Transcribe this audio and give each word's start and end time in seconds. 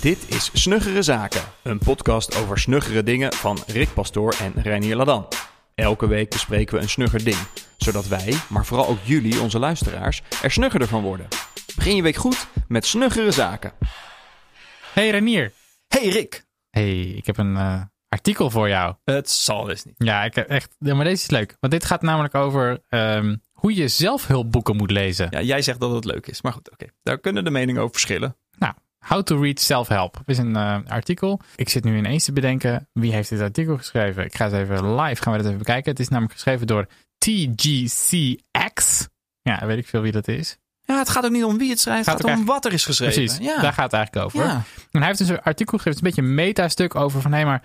Dit 0.00 0.34
is 0.34 0.50
Snuggere 0.52 1.02
Zaken, 1.02 1.42
een 1.62 1.78
podcast 1.78 2.36
over 2.36 2.58
snuggere 2.58 3.02
dingen 3.02 3.32
van 3.32 3.58
Rick 3.66 3.94
Pastoor 3.94 4.34
en 4.40 4.52
Reinier 4.62 4.96
Ladan. 4.96 5.28
Elke 5.74 6.06
week 6.06 6.30
bespreken 6.30 6.76
we 6.76 6.82
een 6.82 6.88
snugger 6.88 7.24
ding, 7.24 7.36
zodat 7.76 8.08
wij, 8.08 8.34
maar 8.48 8.66
vooral 8.66 8.86
ook 8.86 8.98
jullie, 9.02 9.40
onze 9.40 9.58
luisteraars, 9.58 10.22
er 10.42 10.50
snuggerder 10.50 10.88
van 10.88 11.02
worden. 11.02 11.28
Begin 11.76 11.96
je 11.96 12.02
week 12.02 12.16
goed 12.16 12.46
met 12.68 12.86
Snuggere 12.86 13.30
Zaken. 13.30 13.72
Hey 14.92 15.10
Renier. 15.10 15.52
Hey 15.88 16.08
Rick! 16.08 16.44
Hey, 16.70 17.00
ik 17.00 17.26
heb 17.26 17.38
een 17.38 17.54
uh, 17.54 17.82
artikel 18.08 18.50
voor 18.50 18.68
jou. 18.68 18.94
Het 19.04 19.30
zal 19.30 19.64
dus 19.64 19.84
niet. 19.84 19.94
Ja, 19.96 20.24
ik 20.24 20.34
heb 20.34 20.48
echt. 20.48 20.76
Ja, 20.78 20.94
maar 20.94 21.04
deze 21.04 21.22
is 21.22 21.30
leuk. 21.30 21.56
Want 21.60 21.72
dit 21.72 21.84
gaat 21.84 22.02
namelijk 22.02 22.34
over 22.34 22.82
um, 22.88 23.42
hoe 23.52 23.74
je 23.74 23.88
zelfhulpboeken 23.88 24.76
moet 24.76 24.90
lezen. 24.90 25.26
Ja, 25.30 25.40
jij 25.40 25.62
zegt 25.62 25.80
dat 25.80 25.90
het 25.94 26.04
leuk 26.04 26.26
is. 26.26 26.42
Maar 26.42 26.52
goed, 26.52 26.70
oké. 26.70 26.86
Daar 27.02 27.18
kunnen 27.18 27.44
de 27.44 27.50
meningen 27.50 27.80
over 27.80 27.92
verschillen. 27.92 28.36
Nou, 28.58 28.74
How 29.06 29.22
to 29.22 29.40
Read 29.40 29.60
Self-Help 29.60 30.22
is 30.26 30.38
een 30.38 30.56
uh, 30.56 30.76
artikel. 30.86 31.40
Ik 31.56 31.68
zit 31.68 31.84
nu 31.84 31.96
ineens 31.96 32.24
te 32.24 32.32
bedenken, 32.32 32.88
wie 32.92 33.12
heeft 33.12 33.28
dit 33.28 33.40
artikel 33.40 33.76
geschreven? 33.76 34.24
Ik 34.24 34.34
ga 34.36 34.44
het 34.44 34.52
even 34.54 34.94
live, 34.94 35.22
gaan 35.22 35.32
we 35.32 35.38
dat 35.38 35.46
even 35.46 35.58
bekijken. 35.58 35.90
Het 35.90 36.00
is 36.00 36.08
namelijk 36.08 36.32
geschreven 36.34 36.66
door 36.66 36.86
TGCX. 37.18 39.08
Ja, 39.42 39.66
weet 39.66 39.78
ik 39.78 39.86
veel 39.86 40.00
wie 40.00 40.12
dat 40.12 40.28
is. 40.28 40.58
Ja, 40.80 40.98
het 40.98 41.08
gaat 41.08 41.24
ook 41.24 41.30
niet 41.30 41.44
om 41.44 41.58
wie 41.58 41.70
het 41.70 41.80
schrijft, 41.80 42.06
het 42.06 42.20
gaat 42.20 42.36
om 42.38 42.44
wat 42.44 42.64
er 42.64 42.72
is 42.72 42.84
geschreven. 42.84 43.14
Precies, 43.24 43.38
ja. 43.46 43.60
daar 43.60 43.72
gaat 43.72 43.84
het 43.84 43.92
eigenlijk 43.92 44.26
over. 44.26 44.44
Ja. 44.44 44.54
En 44.90 44.98
hij 44.98 45.06
heeft 45.06 45.18
dus 45.18 45.28
een 45.28 45.42
artikel 45.42 45.76
geschreven, 45.78 46.00
een 46.00 46.06
beetje 46.06 46.22
een 46.22 46.34
metastuk 46.34 46.94
over 46.94 47.20
van, 47.20 47.32
hé 47.32 47.44
maar, 47.44 47.62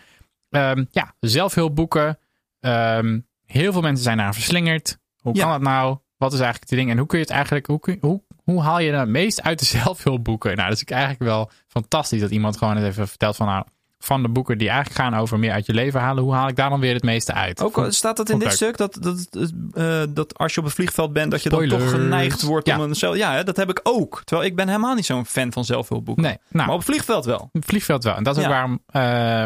um, 0.49 0.87
ja, 0.91 1.15
zelfhulpboeken. 1.19 2.19
Um, 2.59 3.27
heel 3.45 3.71
veel 3.71 3.81
mensen 3.81 4.03
zijn 4.03 4.17
daar 4.17 4.33
verslingerd. 4.33 4.97
Hoe 5.21 5.35
Ja. 5.35 5.41
kan 5.41 5.51
dat 5.51 5.61
nou? 5.61 5.97
Wat 6.17 6.33
is 6.33 6.39
eigenlijk 6.39 6.69
het 6.69 6.79
ding? 6.79 6.91
En 6.91 6.97
hoe 6.97 7.07
kun 7.07 7.17
je 7.17 7.23
het 7.23 7.33
eigenlijk, 7.33 7.65
hoe, 7.65 7.79
kun 7.79 7.97
hoe, 8.01 8.21
hoe 8.45 8.61
haal 8.61 8.79
je 8.79 8.89
nou 8.89 9.01
het 9.01 9.09
meest 9.09 9.41
uit 9.41 9.59
de 9.59 9.65
zelfhulpboeken? 9.79 10.55
Nou, 10.55 10.69
dat 10.69 10.77
is 10.77 10.83
eigenlijk 10.83 11.23
wel 11.23 11.51
fantastisch 11.67 12.21
dat 12.21 12.31
iemand 12.31 12.57
gewoon 12.57 12.77
eens 12.77 12.85
even 12.87 13.07
vertelt 13.07 13.35
van, 13.35 13.47
nou, 13.47 13.63
van 13.99 14.21
de 14.21 14.29
boeken 14.29 14.57
die 14.57 14.69
eigenlijk 14.69 14.99
gaan 14.99 15.15
over 15.15 15.39
meer 15.39 15.51
uit 15.51 15.65
je 15.65 15.73
leven 15.73 15.99
halen, 15.99 16.23
hoe 16.23 16.33
haal 16.33 16.47
ik 16.47 16.55
daar 16.55 16.69
dan 16.69 16.79
weer 16.79 16.93
het 16.93 17.03
meeste 17.03 17.33
uit? 17.33 17.61
Ook 17.61 17.85
staat 17.89 18.17
dat 18.17 18.29
in 18.29 18.39
dit 18.39 18.51
stuk, 18.51 18.77
dat, 18.77 18.97
dat, 19.01 19.27
eh, 19.73 20.01
dat 20.09 20.37
als 20.37 20.53
je 20.53 20.59
op 20.59 20.65
het 20.65 20.75
vliegveld 20.75 21.13
bent, 21.13 21.31
dat 21.31 21.43
je 21.43 21.49
dan 21.49 21.67
toch 21.67 21.89
geneigd 21.89 22.41
wordt 22.41 22.71
om 22.73 22.79
een 22.79 22.95
zelf... 22.95 23.15
Ja, 23.15 23.43
dat 23.43 23.57
heb 23.57 23.69
ik 23.69 23.79
ook. 23.83 24.21
Terwijl 24.23 24.47
ik 24.49 24.55
ben 24.55 24.67
helemaal 24.67 24.95
niet 24.95 25.05
zo'n 25.05 25.25
fan 25.25 25.51
van 25.51 25.65
zelfhulpboeken. 25.65 26.23
Nee, 26.23 26.37
nou, 26.49 26.65
Maar 26.65 26.75
op 26.75 26.81
het 26.81 26.89
vliegveld 26.89 27.25
wel. 27.25 27.39
Op 27.39 27.53
het 27.53 27.65
vliegveld 27.65 28.03
wel. 28.03 28.15
En 28.15 28.23
dat 28.23 28.37
is 28.37 28.43
ook 28.43 28.49
waarom, 28.49 28.79
eh, 28.87 29.01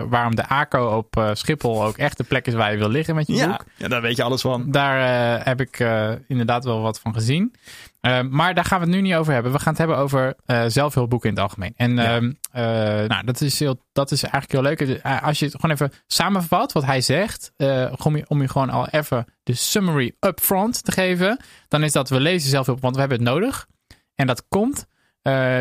waarom 0.10 0.36
de 0.36 0.48
ACO 0.48 0.98
op 0.98 1.18
eh, 1.18 1.30
Schiphol 1.34 1.84
ook 1.86 1.98
echt 1.98 2.18
de 2.18 2.24
plek 2.24 2.48
is 2.48 2.54
waar 2.54 2.72
je 2.72 2.78
wil 2.78 2.90
liggen 2.90 3.16
met 3.16 3.28
je 3.28 3.34
Ja. 3.34 3.48
boek. 3.48 3.66
ja, 3.76 3.88
daar 3.88 4.02
weet 4.02 4.16
je 4.16 4.24
alles 4.24 4.42
van. 4.42 4.72
Daar 4.72 5.46
heb 5.46 5.62
ik 5.62 5.80
inderdaad 6.28 6.64
wel 6.64 6.82
wat 6.82 7.00
van 7.00 7.14
gezien. 7.14 7.54
Eh, 8.00 8.22
maar 8.22 8.54
daar 8.54 8.66
gaan 8.66 8.80
we 8.80 8.86
het 8.86 8.96
nu 8.96 9.02
niet 9.02 9.14
over 9.14 9.34
hebben. 9.34 9.52
We 9.52 9.60
gaan 9.60 9.70
het 9.70 9.78
hebben 9.78 9.98
over 9.98 10.36
eh, 10.46 10.64
zelfhulpboeken 10.68 11.30
in 11.30 11.36
het 11.36 11.44
algemeen. 11.44 11.74
En 11.76 11.96
Ja. 11.96 12.16
ehm, 12.16 12.32
eh, 12.52 13.08
nou, 13.08 13.24
dat, 13.26 13.42
is 13.42 13.60
heel, 13.60 13.86
dat 13.92 14.12
is 14.12 14.24
eigenlijk 14.24 14.52
heel 14.52 14.62
leuk. 14.88 15.02
Eh, 15.02 15.24
Als 15.24 15.40
je 15.40 15.46
het 15.46 15.56
gewoon 15.56 15.72
even 15.76 15.92
samenvat 16.08 16.72
wat 16.72 16.86
hij 16.86 17.02
zegt. 17.02 17.52
om, 18.04 18.16
je, 18.16 18.26
om 18.28 18.42
je 18.42 18.48
gewoon 18.48 18.70
al 18.70 18.88
even 18.88 19.26
de 19.44 19.54
summary 19.54 20.16
upfront 20.20 20.84
te 20.84 20.92
geven. 20.92 21.40
Dan 21.68 21.84
is 21.84 21.92
dat 21.92 22.10
we 22.10 22.20
lezen 22.20 22.50
zelfhulp, 22.50 22.82
want 22.82 22.94
we 22.94 23.00
hebben 23.00 23.20
het 23.20 23.28
nodig. 23.28 23.68
En 24.16 24.28
dat 24.28 24.48
komt 24.48 24.88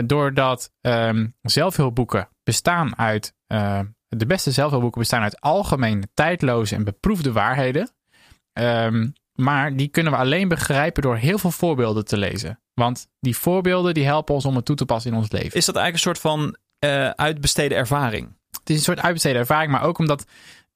doordat 0.06 0.70
ehm, 0.80 1.26
zelfhulpboeken 1.42 2.28
bestaan 2.42 2.98
uit. 2.98 3.34
de 4.08 4.26
beste 4.26 4.50
zelfhulpboeken 4.50 5.00
bestaan 5.00 5.22
uit 5.22 5.40
algemene, 5.40 6.08
tijdloze 6.14 6.74
en 6.74 6.84
beproefde 6.84 7.32
waarheden. 7.32 7.90
Ehm, 8.52 9.08
maar 9.40 9.76
die 9.76 9.88
kunnen 9.88 10.12
we 10.12 10.18
alleen 10.18 10.48
begrijpen 10.48 11.02
door 11.02 11.16
heel 11.16 11.38
veel 11.38 11.50
voorbeelden 11.50 12.04
te 12.04 12.16
lezen. 12.16 12.60
Want 12.74 13.08
die 13.20 13.36
voorbeelden 13.36 13.94
die 13.94 14.04
helpen 14.04 14.34
ons 14.34 14.44
om 14.44 14.56
het 14.56 14.64
toe 14.64 14.76
te 14.76 14.84
passen 14.84 15.10
in 15.12 15.16
ons 15.16 15.30
leven. 15.30 15.52
Is 15.52 15.64
dat 15.64 15.76
eigenlijk 15.76 15.94
een 15.94 16.14
soort 16.14 16.18
van 16.18 16.56
eh, 16.78 17.10
uitbesteden 17.10 17.78
ervaring? 17.78 18.36
Het 18.50 18.70
is 18.70 18.76
een 18.76 18.82
soort 18.82 19.00
uitbesteden 19.00 19.40
ervaring, 19.40 19.72
maar 19.72 19.82
ook 19.82 19.98
omdat 19.98 20.24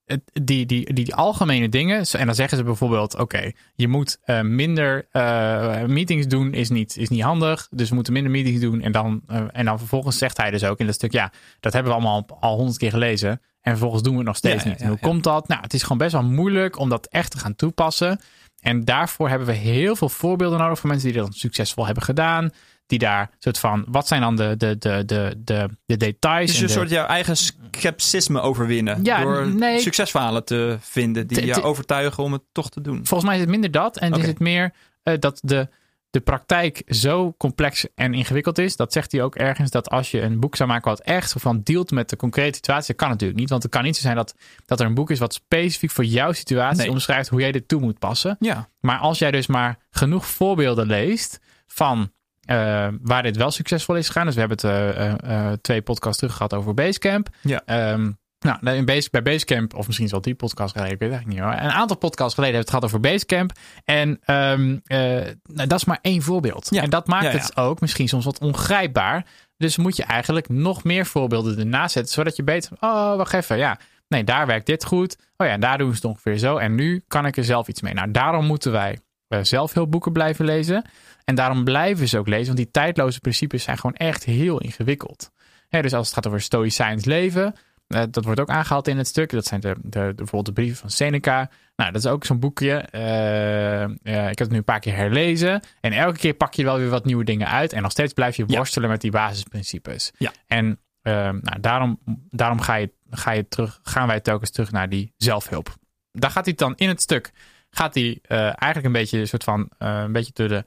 het, 0.04 0.20
die, 0.32 0.66
die, 0.66 0.84
die, 0.84 1.04
die 1.04 1.14
algemene 1.14 1.68
dingen. 1.68 2.06
En 2.12 2.26
dan 2.26 2.34
zeggen 2.34 2.58
ze 2.58 2.64
bijvoorbeeld: 2.64 3.18
oké, 3.18 3.52
je 3.74 3.88
moet 3.88 4.18
eh, 4.22 4.40
minder 4.40 5.06
eh, 5.10 5.84
meetings 5.84 6.26
doen, 6.26 6.52
is 6.52 6.70
niet, 6.70 6.96
is 6.96 7.08
niet 7.08 7.22
handig. 7.22 7.68
Dus 7.70 7.88
we 7.88 7.94
moeten 7.94 8.12
minder 8.12 8.32
meetings 8.32 8.60
doen. 8.60 8.80
En 8.80 8.92
dan, 8.92 9.22
en 9.52 9.64
dan 9.64 9.78
vervolgens 9.78 10.18
zegt 10.18 10.36
hij 10.36 10.50
dus 10.50 10.64
ook 10.64 10.78
in 10.78 10.86
dat 10.86 10.94
stuk: 10.94 11.12
ja, 11.12 11.32
dat 11.60 11.72
hebben 11.72 11.92
we 11.92 11.98
allemaal 11.98 12.26
al 12.40 12.56
honderd 12.56 12.78
keer 12.78 12.90
gelezen. 12.90 13.40
En 13.62 13.70
vervolgens 13.70 14.02
doen 14.02 14.12
we 14.12 14.18
het 14.18 14.26
nog 14.26 14.36
steeds 14.36 14.62
Ja, 14.62 14.68
niet. 14.68 14.80
ja, 14.80 14.88
hoe 14.88 14.98
komt 14.98 15.24
dat? 15.24 15.48
Nou, 15.48 15.60
het 15.60 15.74
is 15.74 15.82
gewoon 15.82 15.98
best 15.98 16.12
wel 16.12 16.22
moeilijk 16.22 16.78
om 16.78 16.88
dat 16.88 17.06
echt 17.06 17.30
te 17.30 17.38
gaan 17.38 17.54
toepassen. 17.54 18.20
En 18.62 18.84
daarvoor 18.84 19.28
hebben 19.28 19.46
we 19.46 19.52
heel 19.52 19.96
veel 19.96 20.08
voorbeelden 20.08 20.58
nodig 20.58 20.78
van 20.78 20.90
mensen 20.90 21.12
die 21.12 21.20
dat 21.20 21.34
succesvol 21.34 21.84
hebben 21.84 22.02
gedaan. 22.04 22.50
Die 22.86 22.98
daar 22.98 23.30
soort 23.38 23.58
van, 23.58 23.84
wat 23.88 24.08
zijn 24.08 24.20
dan 24.20 24.36
de, 24.36 24.54
de, 24.56 24.78
de, 24.78 25.02
de, 25.06 25.34
de, 25.44 25.68
de 25.86 25.96
details? 25.96 26.50
Dus 26.50 26.60
de- 26.60 26.68
soort 26.68 26.90
jouw 26.90 27.06
eigen 27.06 27.36
scepticisme 27.36 28.40
overwinnen. 28.40 29.04
Ja, 29.04 29.22
door 29.22 29.46
nee. 29.48 29.80
succesverhalen 29.80 30.44
te 30.44 30.76
vinden 30.80 31.26
die 31.26 31.38
Te- 31.38 31.46
je 31.46 31.62
overtuigen 31.62 32.22
om 32.22 32.32
het 32.32 32.42
toch 32.52 32.70
te 32.70 32.80
doen. 32.80 32.96
Volgens 32.96 33.24
mij 33.24 33.34
is 33.34 33.40
het 33.40 33.50
minder 33.50 33.70
dat. 33.70 33.98
En 33.98 34.12
Oké. 34.12 34.20
is 34.20 34.26
het 34.26 34.38
meer 34.38 34.72
eh, 35.02 35.14
dat 35.18 35.38
de, 35.42 35.68
de 36.12 36.20
praktijk 36.20 36.82
zo 36.86 37.34
complex 37.38 37.86
en 37.94 38.14
ingewikkeld 38.14 38.58
is. 38.58 38.76
Dat 38.76 38.92
zegt 38.92 39.12
hij 39.12 39.22
ook 39.22 39.34
ergens. 39.34 39.70
Dat 39.70 39.90
als 39.90 40.10
je 40.10 40.20
een 40.20 40.40
boek 40.40 40.56
zou 40.56 40.68
maken 40.68 40.90
wat 40.90 41.00
echt 41.00 41.34
van 41.38 41.60
dealt 41.62 41.90
met 41.90 42.08
de 42.10 42.16
concrete 42.16 42.54
situatie. 42.54 42.86
Dat 42.86 42.96
kan 42.96 43.08
natuurlijk 43.08 43.40
niet. 43.40 43.50
Want 43.50 43.62
het 43.62 43.72
kan 43.72 43.82
niet 43.82 43.96
zo 43.96 44.02
zijn 44.02 44.16
dat, 44.16 44.34
dat 44.66 44.80
er 44.80 44.86
een 44.86 44.94
boek 44.94 45.10
is 45.10 45.18
wat 45.18 45.34
specifiek 45.34 45.90
voor 45.90 46.04
jouw 46.04 46.32
situatie 46.32 46.78
Nee. 46.82 46.90
omschrijft 46.90 47.28
hoe 47.28 47.40
jij 47.40 47.52
dit 47.52 47.68
toe 47.68 47.80
moet 47.80 47.98
passen. 47.98 48.36
Ja, 48.40 48.68
Maar 48.80 48.98
als 48.98 49.18
jij 49.18 49.30
dus 49.30 49.46
maar 49.46 49.78
genoeg 49.90 50.26
voorbeelden 50.26 50.86
leest 50.86 51.40
van 51.66 52.12
eh, 52.42 52.88
waar 53.02 53.22
dit 53.22 53.36
wel 53.36 53.50
succesvol 53.50 53.96
is 53.96 54.06
gegaan. 54.06 54.24
Dus 54.26 54.34
we 54.34 54.40
hebben 54.40 54.58
het 54.58 54.96
eh, 54.96 55.48
eh, 55.50 55.52
twee 55.60 55.82
podcasts 55.82 56.18
terug 56.18 56.36
gehad 56.36 56.54
over 56.54 56.74
Basecamp. 56.74 57.28
Ja. 57.40 57.62
Ehm, 57.64 58.10
nou, 58.42 58.76
in 58.76 58.84
Base, 58.84 59.08
bij 59.10 59.22
Basecamp, 59.22 59.74
of 59.74 59.86
misschien 59.86 60.06
is 60.06 60.12
wel 60.12 60.20
die 60.20 60.34
podcast 60.34 60.72
geleden, 60.72 60.94
ik 60.94 60.98
weet 60.98 61.10
het 61.10 61.18
eigenlijk 61.18 61.48
niet 61.50 61.60
hoor. 61.60 61.70
Een 61.70 61.76
aantal 61.76 61.96
podcasts 61.96 62.34
geleden 62.34 62.54
heeft 62.54 62.68
het 62.68 62.76
gehad 62.76 62.94
over 62.94 63.10
Basecamp. 63.10 63.52
En 63.84 64.20
ehm, 64.24 64.78
eh, 64.84 64.98
nou, 65.42 65.68
dat 65.68 65.78
is 65.78 65.84
maar 65.84 65.98
één 66.02 66.22
voorbeeld. 66.22 66.66
Ja. 66.70 66.82
En 66.82 66.90
dat 66.90 67.06
maakt 67.06 67.24
Ja, 67.24 67.30
ja. 67.30 67.36
het 67.36 67.56
ook 67.56 67.80
misschien 67.80 68.08
soms 68.08 68.24
wat 68.24 68.38
ongrijpbaar. 68.38 69.26
Dus 69.56 69.76
moet 69.76 69.96
je 69.96 70.04
eigenlijk 70.04 70.48
nog 70.48 70.84
meer 70.84 71.06
voorbeelden 71.06 71.58
ernaast 71.58 71.92
zetten, 71.92 72.12
zodat 72.12 72.36
je 72.36 72.42
beter, 72.42 72.70
oh, 72.80 73.16
wacht 73.16 73.32
even, 73.32 73.56
ja. 73.56 73.78
Nee, 74.08 74.24
daar 74.24 74.46
werkt 74.46 74.66
dit 74.66 74.84
goed. 74.84 75.16
Oh 75.36 75.46
ja, 75.46 75.52
en 75.52 75.60
daar 75.60 75.78
doen 75.78 75.88
ze 75.88 75.94
het 75.94 76.04
ongeveer 76.04 76.38
zo. 76.38 76.56
En 76.56 76.74
nu 76.74 77.04
kan 77.08 77.26
ik 77.26 77.36
er 77.36 77.44
zelf 77.44 77.68
iets 77.68 77.80
mee. 77.80 77.94
Nou, 77.94 78.10
daarom 78.10 78.46
moeten 78.46 78.72
wij 78.72 78.98
eh, 79.28 79.38
zelfhulpboeken 79.42 80.12
blijven 80.12 80.44
lezen. 80.44 80.84
En 81.24 81.34
daarom 81.34 81.64
blijven 81.64 82.08
ze 82.08 82.18
ook 82.18 82.28
lezen. 82.28 82.46
Want 82.46 82.56
die 82.56 82.70
tijdloze 82.70 83.20
principes 83.20 83.62
zijn 83.62 83.78
gewoon 83.78 83.96
echt 83.96 84.24
heel 84.24 84.60
ingewikkeld. 84.60 85.30
Dus 85.68 85.94
als 85.94 86.06
het 86.06 86.14
gaat 86.14 86.26
over 86.26 86.40
stoïcijns 86.40 87.04
leven. 87.04 87.54
Eh, 87.92 88.02
dat 88.10 88.24
wordt 88.24 88.40
ook 88.40 88.48
aangehaald 88.48 88.88
in 88.88 88.98
het 88.98 89.06
stuk. 89.06 89.30
Dat 89.30 89.44
zijn 89.46 89.60
de, 89.60 89.74
de, 89.82 89.88
de- 89.90 89.98
bijvoorbeeld 90.14 90.46
de 90.46 90.52
brieven 90.52 90.76
van 90.78 90.90
Seneca. 90.90 91.50
Nou, 91.76 91.92
dat 91.92 92.04
is 92.04 92.10
ook 92.10 92.24
zo'n 92.24 92.38
boekje. 92.40 92.72
Eh, 92.74 93.82
eh, 93.84 93.90
ik 94.02 94.38
heb 94.38 94.38
het 94.38 94.50
nu 94.50 94.56
een 94.56 94.64
paar 94.64 94.80
keer 94.80 94.96
herlezen. 94.96 95.60
En 95.80 95.92
elke 95.92 96.18
keer 96.18 96.34
pak 96.34 96.54
je 96.54 96.64
wel 96.64 96.78
weer 96.78 96.88
wat 96.88 97.04
nieuwe 97.04 97.24
dingen 97.24 97.48
uit. 97.48 97.72
En 97.72 97.82
nog 97.82 97.90
steeds 97.90 98.12
blijf 98.12 98.36
je 98.36 98.44
Ja. 98.46 98.56
worstelen 98.56 98.88
met 98.88 99.00
die 99.00 99.10
basisprincipes. 99.10 100.12
Ja. 100.18 100.32
En 100.46 100.78
nou, 101.02 101.60
daarom, 101.60 101.98
daarom 102.30 102.60
ga 102.60 102.74
je, 102.74 102.90
ga 103.10 103.30
je 103.30 103.48
terug, 103.48 103.80
gaan 103.82 104.06
wij 104.06 104.20
telkens 104.20 104.50
terug 104.50 104.72
naar 104.72 104.88
die 104.88 105.12
zelfhulp. 105.16 105.74
Daar 106.12 106.30
gaat 106.30 106.44
hij 106.44 106.54
dan 106.54 106.74
in 106.76 106.88
het 106.88 107.00
stuk. 107.02 107.30
Gaat 107.70 107.94
hij 107.94 108.18
eigenlijk 108.28 108.84
een 108.84 108.92
beetje 108.92 109.18
een 109.18 109.28
soort 109.28 109.44
van 109.44 109.70
een 109.78 110.12
beetje 110.12 110.32
door 110.34 110.48
de 110.48 110.64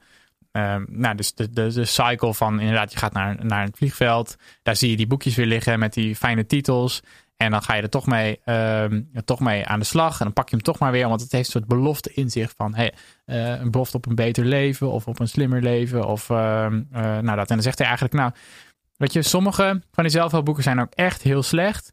Ehm, 0.56 0.84
nou, 0.88 1.16
dus 1.16 1.34
de, 1.34 1.50
de, 1.50 1.72
de 1.72 1.84
cycle 1.84 2.34
van 2.34 2.60
inderdaad, 2.60 2.92
je 2.92 2.98
gaat 2.98 3.12
naar, 3.12 3.44
naar 3.44 3.64
het 3.64 3.76
vliegveld. 3.76 4.36
Daar 4.62 4.76
zie 4.76 4.90
je 4.90 4.96
die 4.96 5.06
boekjes 5.06 5.34
weer 5.34 5.46
liggen 5.46 5.78
met 5.78 5.92
die 5.92 6.16
fijne 6.16 6.46
titels. 6.46 7.02
En 7.36 7.50
dan 7.50 7.62
ga 7.62 7.74
je 7.74 7.82
er 7.82 7.90
toch 7.90 8.06
mee, 8.06 8.40
ehm, 8.44 9.02
toch 9.24 9.40
mee 9.40 9.66
aan 9.66 9.78
de 9.78 9.84
slag. 9.84 10.18
En 10.18 10.24
dan 10.24 10.32
pak 10.32 10.48
je 10.48 10.56
hem 10.56 10.64
toch 10.64 10.78
maar 10.78 10.92
weer. 10.92 11.08
Want 11.08 11.20
het 11.20 11.32
heeft 11.32 11.46
een 11.46 11.52
soort 11.52 11.66
belofte 11.66 12.12
in 12.14 12.30
zich 12.30 12.52
van 12.56 12.74
hey, 12.74 12.94
eh, 13.24 13.60
een 13.60 13.70
belofte 13.70 13.96
op 13.96 14.06
een 14.06 14.14
beter 14.14 14.44
leven. 14.44 14.90
Of 14.90 15.06
op 15.06 15.20
een 15.20 15.28
slimmer 15.28 15.62
leven. 15.62 16.06
Of 16.06 16.30
ehm, 16.30 16.82
eh, 16.92 17.02
nou 17.02 17.36
dat. 17.36 17.48
En 17.48 17.54
dan 17.54 17.62
zegt 17.62 17.78
hij 17.78 17.86
eigenlijk, 17.86 18.16
nou, 18.16 18.32
weet 18.96 19.12
je, 19.12 19.22
sommige 19.22 19.82
van 19.92 20.04
die 20.04 20.12
zelfhulpboeken 20.12 20.62
zijn 20.62 20.80
ook 20.80 20.92
echt 20.94 21.22
heel 21.22 21.42
slecht. 21.42 21.92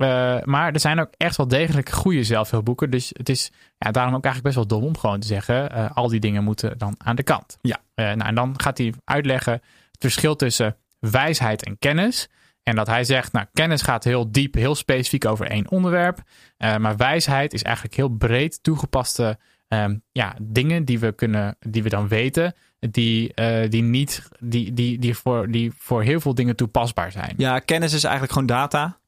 Eh, 0.00 0.42
maar 0.44 0.72
er 0.72 0.80
zijn 0.80 1.00
ook 1.00 1.10
echt 1.16 1.36
wel 1.36 1.48
degelijk 1.48 1.88
goede 1.88 2.24
zelfhulpboeken. 2.24 2.90
Dus 2.90 3.10
het 3.12 3.28
is 3.28 3.52
ja, 3.78 3.90
daarom 3.90 4.14
ook 4.14 4.24
eigenlijk 4.24 4.54
best 4.54 4.68
wel 4.68 4.78
dom 4.78 4.88
om 4.88 4.98
gewoon 4.98 5.20
te 5.20 5.26
zeggen: 5.26 5.70
eh, 5.70 5.90
al 5.94 6.08
die 6.08 6.20
dingen 6.20 6.44
moeten 6.44 6.78
dan 6.78 6.94
aan 6.98 7.16
de 7.16 7.22
kant. 7.22 7.58
Ja. 7.60 7.78
Eh, 7.94 8.04
nou, 8.04 8.28
en 8.28 8.34
dan 8.34 8.60
gaat 8.60 8.78
hij 8.78 8.94
uitleggen 9.04 9.52
het 9.52 9.98
verschil 9.98 10.36
tussen 10.36 10.76
wijsheid 10.98 11.64
en 11.64 11.78
kennis. 11.78 12.28
En 12.62 12.76
dat 12.76 12.86
hij 12.86 13.04
zegt: 13.04 13.32
Nou, 13.32 13.46
kennis 13.52 13.82
gaat 13.82 14.04
heel 14.04 14.32
diep, 14.32 14.54
heel 14.54 14.74
specifiek 14.74 15.24
over 15.24 15.46
één 15.46 15.70
onderwerp. 15.70 16.18
Maar 16.58 16.96
wijsheid 16.96 17.52
is 17.52 17.62
eigenlijk 17.62 17.96
heel 17.96 18.08
breed 18.08 18.62
toegepaste 18.62 19.38
ehm, 19.68 19.96
ja, 20.12 20.34
dingen 20.42 20.84
die 20.84 20.98
we, 20.98 21.12
kunnen, 21.12 21.56
die 21.66 21.82
we 21.82 21.88
dan 21.88 22.08
weten. 22.08 22.54
Die, 22.78 23.34
die, 23.68 23.82
niet, 23.82 24.28
die, 24.38 24.72
die, 24.72 24.98
die, 24.98 25.14
voor, 25.14 25.50
die 25.50 25.72
voor 25.76 26.02
heel 26.02 26.20
veel 26.20 26.34
dingen 26.34 26.56
toepasbaar 26.56 27.12
zijn. 27.12 27.34
Ja, 27.36 27.58
kennis 27.58 27.92
is 27.92 28.04
eigenlijk 28.04 28.32
gewoon 28.32 28.48
data. 28.48 29.00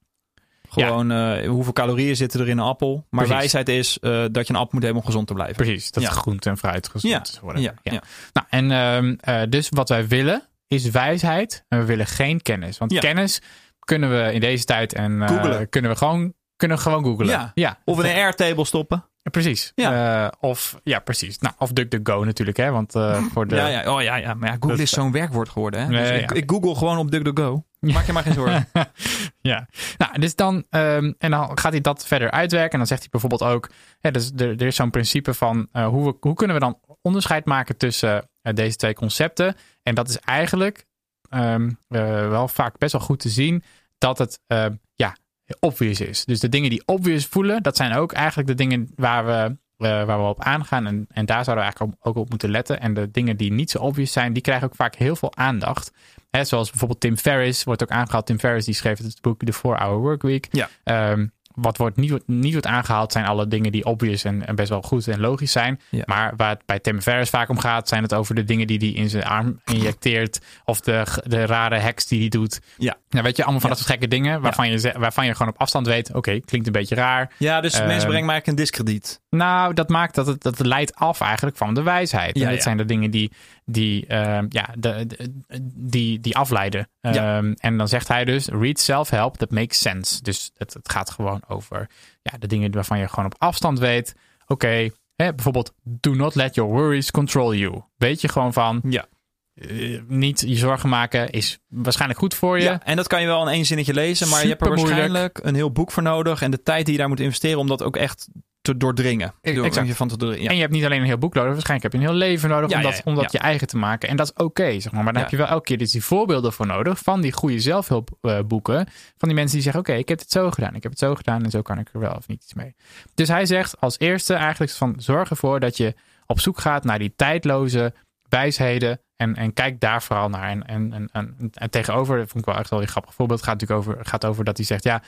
Gewoon 0.72 1.10
eh, 1.10 1.48
hoeveel 1.48 1.72
calorieën 1.72 2.16
zitten 2.16 2.40
er 2.40 2.48
in 2.48 2.58
een 2.58 2.64
appel. 2.64 3.06
Maar 3.10 3.24
Precies. 3.24 3.52
wijsheid 3.52 3.68
is 3.68 3.98
eh, 3.98 4.24
dat 4.30 4.46
je 4.46 4.52
een 4.52 4.58
appel 4.58 4.70
moet 4.72 4.82
hebben 4.82 5.00
om 5.00 5.06
gezond 5.06 5.26
te 5.26 5.34
blijven. 5.34 5.56
Precies, 5.56 5.90
dat 5.90 6.02
Ja. 6.02 6.10
groente 6.10 6.50
en 6.50 6.58
fruit 6.58 6.88
gezond 6.88 7.12
Ja, 7.12 7.52
is. 7.54 7.62
Ja, 7.62 7.74
ja. 7.82 8.02
Nou, 8.32 8.46
en 8.50 8.70
ehm, 8.70 9.14
eh, 9.20 9.48
dus 9.48 9.68
wat 9.70 9.88
wij 9.88 10.08
willen 10.08 10.42
is 10.68 10.90
wijsheid. 10.90 11.64
En 11.68 11.78
we 11.78 11.84
willen 11.84 12.06
geen 12.06 12.42
kennis. 12.42 12.78
Want 12.78 12.98
kennis 12.98 13.40
kunnen 13.78 14.10
we 14.10 14.32
in 14.32 14.40
deze 14.40 14.64
tijd 14.64 14.92
en 14.92 15.24
kunnen 15.70 15.90
we 15.90 15.96
gewoon, 15.96 16.34
kunnen 16.56 16.76
we 16.76 16.82
gewoon 16.82 17.04
googlen. 17.04 17.26
Ja. 17.28 17.50
ja. 17.54 17.78
Of 17.84 17.98
in 18.02 18.10
een 18.10 18.16
airtable 18.16 18.64
stoppen. 18.64 19.04
Precies. 19.30 19.72
Ja. 19.74 20.32
Of 20.40 20.80
ja, 20.84 20.98
precies. 20.98 21.38
Nou, 21.38 21.54
of 21.58 21.72
DuckDuckGo 21.72 22.24
natuurlijk, 22.24 22.56
hè? 22.56 22.70
Want 22.70 22.92
voor 23.32 23.46
de. 23.46 23.54
Ja, 23.56 23.66
ja. 23.66 23.94
Oh 23.94 24.02
ja, 24.02 24.16
ja. 24.16 24.34
Maar 24.34 24.48
ja, 24.48 24.54
Google 24.54 24.68
Dat- 24.70 24.78
is 24.78 24.90
zo'n 24.90 25.12
werkwoord 25.12 25.48
geworden. 25.48 25.80
Hè? 25.80 25.88
Dus 25.88 26.08
ja, 26.08 26.14
ik, 26.14 26.30
ja. 26.30 26.36
ik 26.36 26.50
google 26.50 26.74
gewoon 26.74 26.98
op 26.98 27.10
DuckDuckGo. 27.10 27.64
Maak 27.80 28.06
je 28.06 28.12
maar 28.12 28.22
geen 28.22 28.32
zorgen. 28.34 28.68
ja. 29.42 29.68
Nou, 29.98 30.18
dus 30.18 30.34
dan, 30.34 30.64
ehm, 30.70 31.12
en 31.18 31.30
dan 31.30 31.58
gaat 31.58 31.72
hij 31.72 31.80
dat 31.80 32.06
verder 32.06 32.30
uitwerken. 32.30 32.72
En 32.72 32.78
dan 32.78 32.86
zegt 32.86 33.00
hij 33.00 33.10
bijvoorbeeld 33.10 33.42
ook: 33.42 33.70
dus 34.00 34.32
er, 34.36 34.48
er 34.48 34.66
is 34.66 34.76
zo'n 34.76 34.90
principe 34.90 35.34
van 35.34 35.68
eh, 35.72 35.86
hoe, 35.86 36.04
we, 36.04 36.16
hoe 36.20 36.34
kunnen 36.34 36.56
we 36.56 36.62
dan 36.62 36.78
onderscheid 37.02 37.44
maken 37.44 37.76
tussen 37.76 38.28
eh, 38.42 38.54
deze 38.54 38.76
twee 38.76 38.94
concepten. 38.94 39.54
En 39.82 39.94
dat 39.94 40.08
is 40.08 40.18
eigenlijk 40.18 40.86
ehm, 41.28 41.70
eh, 41.88 42.28
wel 42.28 42.48
vaak 42.48 42.78
best 42.78 42.92
wel 42.92 43.00
goed 43.00 43.20
te 43.20 43.28
zien 43.28 43.62
dat 43.98 44.18
het 44.18 44.40
ehm, 44.46 44.74
ja, 44.94 45.16
obvious 45.60 46.00
is. 46.00 46.24
Dus 46.24 46.40
de 46.40 46.48
dingen 46.48 46.70
die 46.70 46.82
obvious 46.86 47.26
voelen, 47.26 47.62
dat 47.62 47.76
zijn 47.76 47.94
ook 47.94 48.12
eigenlijk 48.12 48.48
de 48.48 48.54
dingen 48.54 48.90
waar 48.96 49.26
we. 49.26 49.60
waar 49.76 50.06
we 50.06 50.28
op 50.28 50.42
aangaan. 50.42 50.86
En, 50.86 51.06
en 51.08 51.26
daar 51.26 51.44
zouden 51.44 51.64
we 51.64 51.70
eigenlijk 51.70 51.96
ook 52.00 52.16
op 52.16 52.30
moeten 52.30 52.50
letten. 52.50 52.80
En 52.80 52.94
de 52.94 53.10
dingen 53.10 53.36
die 53.36 53.52
niet 53.52 53.70
zo 53.70 53.78
obvious 53.78 54.12
zijn, 54.12 54.32
die 54.32 54.42
krijgen 54.42 54.66
ook 54.66 54.74
vaak 54.74 54.94
heel 54.94 55.16
veel 55.16 55.36
aandacht. 55.36 55.90
Hè, 56.36 56.44
zoals 56.44 56.70
bijvoorbeeld 56.70 57.00
Tim 57.00 57.16
Ferriss 57.16 57.64
wordt 57.64 57.82
ook 57.82 57.90
aangehaald. 57.90 58.26
Tim 58.26 58.38
Ferriss 58.38 58.66
die 58.66 58.74
schreef 58.74 58.98
het 58.98 59.18
boek 59.20 59.44
The 59.44 59.52
4-Hour 59.52 59.98
Workweek. 59.98 60.46
Ja. 60.50 60.68
Ehm, 60.84 61.26
wat 61.54 61.76
wordt 61.76 61.96
niet, 61.96 62.10
wordt- 62.10 62.28
niet 62.28 62.52
wordt 62.52 62.66
aangehaald 62.66 63.12
zijn 63.12 63.24
alle 63.24 63.48
dingen 63.48 63.72
die 63.72 63.84
obvious 63.84 64.24
en, 64.24 64.46
en 64.46 64.54
best 64.54 64.68
wel 64.68 64.82
goed 64.82 65.08
en 65.08 65.20
logisch 65.20 65.52
zijn. 65.52 65.80
Ja. 65.90 66.02
Maar 66.06 66.32
waar 66.36 66.48
het 66.50 66.62
bij 66.66 66.78
Tim 66.78 67.00
Ferriss 67.00 67.30
vaak 67.30 67.48
om 67.48 67.58
gaat, 67.58 67.88
zijn 67.88 68.02
het 68.02 68.14
over 68.14 68.34
de 68.34 68.44
dingen 68.44 68.66
die 68.66 68.78
hij 68.78 68.88
in 68.88 69.08
zijn 69.10 69.24
arm 69.24 69.60
injecteert. 69.64 70.40
Of 70.64 70.80
de, 70.80 71.04
de 71.26 71.46
rare 71.46 71.78
hacks 71.80 72.06
die 72.06 72.20
hij 72.20 72.28
doet. 72.28 72.60
Ja. 72.78 72.96
Nou, 73.08 73.24
weet 73.24 73.36
je, 73.36 73.42
allemaal 73.42 73.60
van 73.60 73.70
Ja. 73.70 73.76
dat 73.76 73.84
soort 73.86 73.98
gekke 73.98 74.14
dingen 74.16 74.40
waarvan, 74.40 74.70
je, 74.70 74.94
waarvan 74.98 75.26
je 75.26 75.34
gewoon 75.34 75.52
op 75.52 75.60
afstand 75.60 75.86
weet, 75.86 76.14
oké, 76.14 76.40
klinkt 76.40 76.66
een 76.66 76.72
beetje 76.72 76.94
raar. 76.94 77.32
Ja, 77.38 77.60
dus 77.60 77.72
Ehm, 77.74 77.86
mensen 77.86 78.08
brengen 78.08 78.26
mij 78.26 78.34
eigenlijk 78.34 78.46
een 78.46 78.64
discrediet. 78.64 79.20
Nou, 79.30 79.74
dat 79.74 79.88
maakt 79.88 80.14
dat 80.14 80.26
het, 80.26 80.42
dat 80.42 80.58
het 80.58 80.66
leidt 80.66 80.94
af 80.94 81.20
eigenlijk 81.20 81.56
van 81.56 81.74
de 81.74 81.82
wijsheid. 81.82 82.38
Ja, 82.38 82.46
en 82.46 82.52
dit 82.52 82.62
zijn 82.62 82.76
de 82.76 82.84
dingen 82.84 83.10
die, 83.10 83.32
die, 83.64 84.06
ehm, 84.06 84.46
ja, 84.48 84.74
de, 84.78 85.06
de- 85.06 85.40
die, 85.72 86.20
die 86.20 86.36
afleiden. 86.36 86.88
Ja. 87.00 87.36
Ehm, 87.36 87.52
en 87.58 87.76
dan 87.76 87.88
zegt 87.88 88.08
hij 88.08 88.24
dus, 88.24 88.46
read 88.46 88.78
self-help 88.78 89.36
that 89.36 89.50
makes 89.50 89.78
sense. 89.80 90.22
Dus 90.22 90.50
het, 90.56 90.74
het 90.74 90.90
gaat 90.90 91.10
gewoon 91.10 91.40
over 91.48 91.88
ja, 92.22 92.38
de 92.38 92.46
dingen 92.46 92.72
waarvan 92.72 92.98
je 92.98 93.08
gewoon 93.08 93.24
op 93.24 93.34
afstand 93.38 93.78
weet. 93.78 94.14
Oké, 94.46 94.88
bijvoorbeeld, 95.16 95.74
do 95.82 96.14
not 96.14 96.34
let 96.34 96.54
your 96.54 96.70
worries 96.72 97.10
control 97.10 97.54
you. 97.54 97.82
Weet 97.96 98.20
je 98.20 98.28
gewoon 98.28 98.52
van, 98.52 98.80
Ja. 98.88 99.06
eh, 99.54 100.00
niet 100.06 100.40
je 100.40 100.56
zorgen 100.56 100.88
maken 100.88 101.30
is 101.30 101.58
waarschijnlijk 101.68 102.20
goed 102.20 102.34
voor 102.34 102.58
je. 102.58 102.64
Ja, 102.64 102.84
en 102.84 102.96
dat 102.96 103.06
kan 103.06 103.20
je 103.20 103.26
wel 103.26 103.42
in 103.42 103.52
één 103.54 103.64
zinnetje 103.66 103.94
lezen, 103.94 104.28
maar 104.28 104.42
je 104.42 104.48
hebt 104.48 104.62
er 104.62 104.68
waarschijnlijk 104.68 105.38
een 105.42 105.54
heel 105.54 105.72
boek 105.72 105.90
voor 105.90 106.02
nodig 106.02 106.42
en 106.42 106.50
de 106.50 106.62
tijd 106.62 106.84
die 106.84 106.94
je 106.94 107.00
daar 107.00 107.08
moet 107.08 107.20
investeren 107.20 107.58
om 107.58 107.66
dat 107.66 107.82
ook 107.82 107.96
echt 107.96 108.28
te 108.62 108.76
doordringen. 108.76 109.34
Door, 109.40 109.64
Exact. 109.64 109.86
je 109.86 109.94
van 109.94 110.08
te 110.08 110.16
doordringen. 110.16 110.44
Ja. 110.44 110.50
En 110.50 110.54
je 110.54 110.60
hebt 110.62 110.74
niet 110.74 110.84
alleen 110.84 111.00
een 111.00 111.06
heel 111.06 111.18
boek 111.18 111.34
nodig, 111.34 111.52
waarschijnlijk 111.52 111.92
heb 111.92 112.00
je 112.00 112.06
een 112.06 112.12
heel 112.12 112.22
leven 112.22 112.48
nodig 112.48 112.70
Ja, 112.70 112.76
om 112.76 112.82
dat, 112.82 112.96
ja, 112.96 113.02
om 113.04 113.14
dat 113.14 113.24
ja. 113.24 113.28
je 113.32 113.38
eigen 113.38 113.66
te 113.66 113.76
maken. 113.76 114.08
En 114.08 114.16
dat 114.16 114.26
is 114.26 114.44
oké, 114.44 114.80
zeg 114.80 114.92
maar. 114.92 115.04
Maar 115.04 115.12
dan 115.12 115.22
heb 115.22 115.30
je 115.30 115.36
wel 115.36 115.46
elke 115.46 115.64
keer 115.64 115.78
dus 115.78 115.90
die 115.90 116.04
voorbeelden 116.04 116.52
voor 116.52 116.66
nodig 116.66 116.98
van 116.98 117.20
die 117.20 117.32
goede 117.32 117.60
zelfhulpboeken. 117.60 118.86
van 119.16 119.28
die 119.28 119.34
mensen 119.34 119.54
die 119.54 119.62
zeggen, 119.62 119.80
oké, 119.80 119.92
ik 119.92 120.08
heb 120.08 120.18
het 120.18 120.30
zo 120.30 120.50
gedaan, 120.50 120.74
ik 120.74 120.82
heb 120.82 120.92
het 120.92 121.00
zo 121.00 121.14
gedaan 121.14 121.44
en 121.44 121.50
zo 121.50 121.62
kan 121.62 121.78
ik 121.78 121.88
er 121.92 122.00
wel 122.00 122.14
of 122.14 122.28
niet 122.28 122.42
iets 122.42 122.54
mee. 122.54 122.74
Dus 123.14 123.28
hij 123.28 123.46
zegt 123.46 123.80
als 123.80 123.98
eerste 123.98 124.34
eigenlijk 124.34 124.72
van 124.72 124.94
zorg 124.96 125.30
ervoor 125.30 125.60
dat 125.60 125.76
je 125.76 125.94
op 126.26 126.40
zoek 126.40 126.60
gaat 126.60 126.84
naar 126.84 126.98
die 126.98 127.12
tijdloze 127.16 127.94
wijsheden 128.28 129.00
en, 129.16 129.36
en 129.36 129.52
kijk 129.52 129.80
daar 129.80 130.02
vooral 130.02 130.28
naar. 130.28 130.50
En, 130.50 130.66
en, 130.66 130.92
en, 130.92 131.08
en, 131.12 131.50
en 131.52 131.70
tegenover, 131.70 132.18
dat 132.18 132.28
vond 132.28 132.46
ik 132.46 132.52
wel 132.52 132.60
echt 132.60 132.70
wel 132.70 132.80
een 132.80 132.88
grappig 132.88 133.14
voorbeeld, 133.14 133.42
gaat 133.42 133.60
natuurlijk 133.60 133.88
over, 133.88 134.06
gaat 134.06 134.24
over 134.24 134.44
dat 134.44 134.56
hij 134.56 134.66
zegt, 134.66 134.84
ja, 134.84 135.02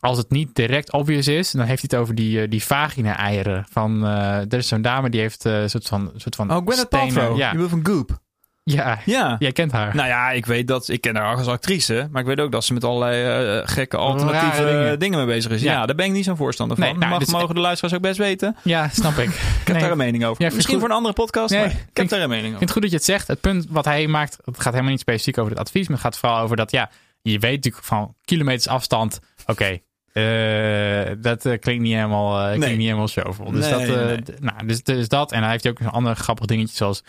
als 0.00 0.18
het 0.18 0.30
niet 0.30 0.54
direct 0.54 0.92
obvious 0.92 1.28
is, 1.28 1.50
dan 1.50 1.66
heeft 1.66 1.80
hij 1.80 1.88
het 1.90 1.94
over 2.00 2.14
die, 2.14 2.40
eh, 2.40 2.50
die 2.50 2.64
vagina-eieren. 2.64 3.66
Van, 3.70 4.06
eh, 4.06 4.36
er 4.38 4.54
is 4.54 4.68
zo'n 4.68 4.82
dame 4.82 5.10
die 5.10 5.20
heeft 5.20 5.44
eh, 5.46 5.60
een 5.62 5.70
soort 5.70 5.86
van, 5.88 6.12
soort 6.16 6.34
van 6.34 6.50
Oh, 6.50 6.66
Gwyneth 6.66 6.88
Paltrow. 6.88 7.36
Ja, 7.38 7.50
Je 7.52 7.58
wil 7.58 7.68
van 7.68 7.86
Goop. 7.86 8.18
ja, 8.62 8.98
Ja. 9.04 9.36
jij 9.38 9.52
kent 9.52 9.72
haar. 9.72 9.94
Nou 9.94 10.08
ja, 10.08 10.30
ik 10.30 10.46
weet 10.46 10.66
dat, 10.68 10.88
ik 10.88 11.00
ken 11.00 11.16
haar 11.16 11.36
als 11.36 11.46
actrice, 11.46 12.08
maar 12.10 12.20
ik 12.20 12.26
weet 12.28 12.40
ook 12.40 12.52
dat 12.52 12.64
ze 12.64 12.72
met 12.72 12.84
allerlei 12.84 13.66
gekke 13.66 13.96
alternatieve 13.96 14.64
dingen. 14.64 14.98
dingen. 14.98 15.18
mee 15.18 15.26
bezig 15.26 15.50
is. 15.52 15.62
Ja. 15.62 15.72
Ja. 15.72 15.86
daar 15.86 15.96
ben 15.96 16.06
ik 16.06 16.12
niet 16.12 16.24
zo'n 16.24 16.36
voorstander 16.36 16.76
van. 16.76 16.86
Nee, 16.86 16.96
nou, 16.96 17.10
Mag, 17.10 17.18
dus- 17.18 17.28
mogen 17.32 17.54
de 17.54 17.60
luisteraars 17.60 17.94
ook 17.96 18.02
best 18.02 18.18
weten. 18.18 18.56
ja, 18.62 18.88
snap 18.88 19.16
ik. 19.18 19.28
Ik 19.60 19.66
heb 19.72 19.80
daar 19.80 19.90
een 19.90 19.96
mening 19.96 20.24
over. 20.24 20.42
Ja, 20.42 20.48
ik 20.48 20.54
Misschien 20.54 20.78
voor 20.80 20.88
een 20.88 20.94
andere 20.94 21.14
podcast, 21.14 21.50
Nee, 21.50 21.60
maar 21.60 21.70
ik 21.70 21.76
heb 21.92 22.04
ik- 22.04 22.10
daar 22.10 22.20
een 22.20 22.28
mening 22.28 22.46
Ik 22.46 22.54
over. 22.54 22.58
vind 22.58 22.60
het 22.60 22.72
goed 22.72 22.82
dat 22.82 22.90
je 22.90 22.96
het 22.96 23.04
zegt. 23.06 23.28
Het 23.28 23.40
punt 23.40 23.66
wat 23.68 23.84
hij 23.84 24.06
maakt, 24.06 24.38
het 24.44 24.56
gaat 24.60 24.72
helemaal 24.72 24.90
niet 24.92 25.00
specifiek 25.00 25.38
over 25.38 25.50
het 25.50 25.60
advies, 25.60 25.88
maar 25.88 25.96
het 25.96 26.06
gaat 26.06 26.18
vooral 26.18 26.38
over 26.40 26.56
dat, 26.56 26.70
ja, 26.70 26.90
je 27.22 27.38
weet 27.38 27.54
natuurlijk 27.56 27.84
van 27.84 28.14
kilometers 28.24 28.68
afstand, 28.68 29.18
oké, 29.46 29.78
eh, 30.12 31.14
dat 31.18 31.44
eh, 31.46 31.58
klinkt 31.58 31.82
niet 31.82 31.94
helemaal, 31.94 32.44
klinkt 32.46 32.66
Nee. 32.66 32.76
niet 32.76 32.84
helemaal 32.86 33.08
showvol. 33.08 33.50
Dus, 33.50 33.70
Nee, 33.70 33.86
dat, 33.86 34.06
nee. 34.06 34.18
nou, 34.40 34.66
dus, 34.66 34.82
dus 34.82 35.08
dat. 35.08 35.32
En 35.32 35.42
hij 35.42 35.50
heeft 35.50 35.68
ook 35.68 35.80
een 35.80 35.88
andere 35.88 36.14
grappig 36.14 36.46
dingetje 36.46 36.76
zoals 36.76 37.04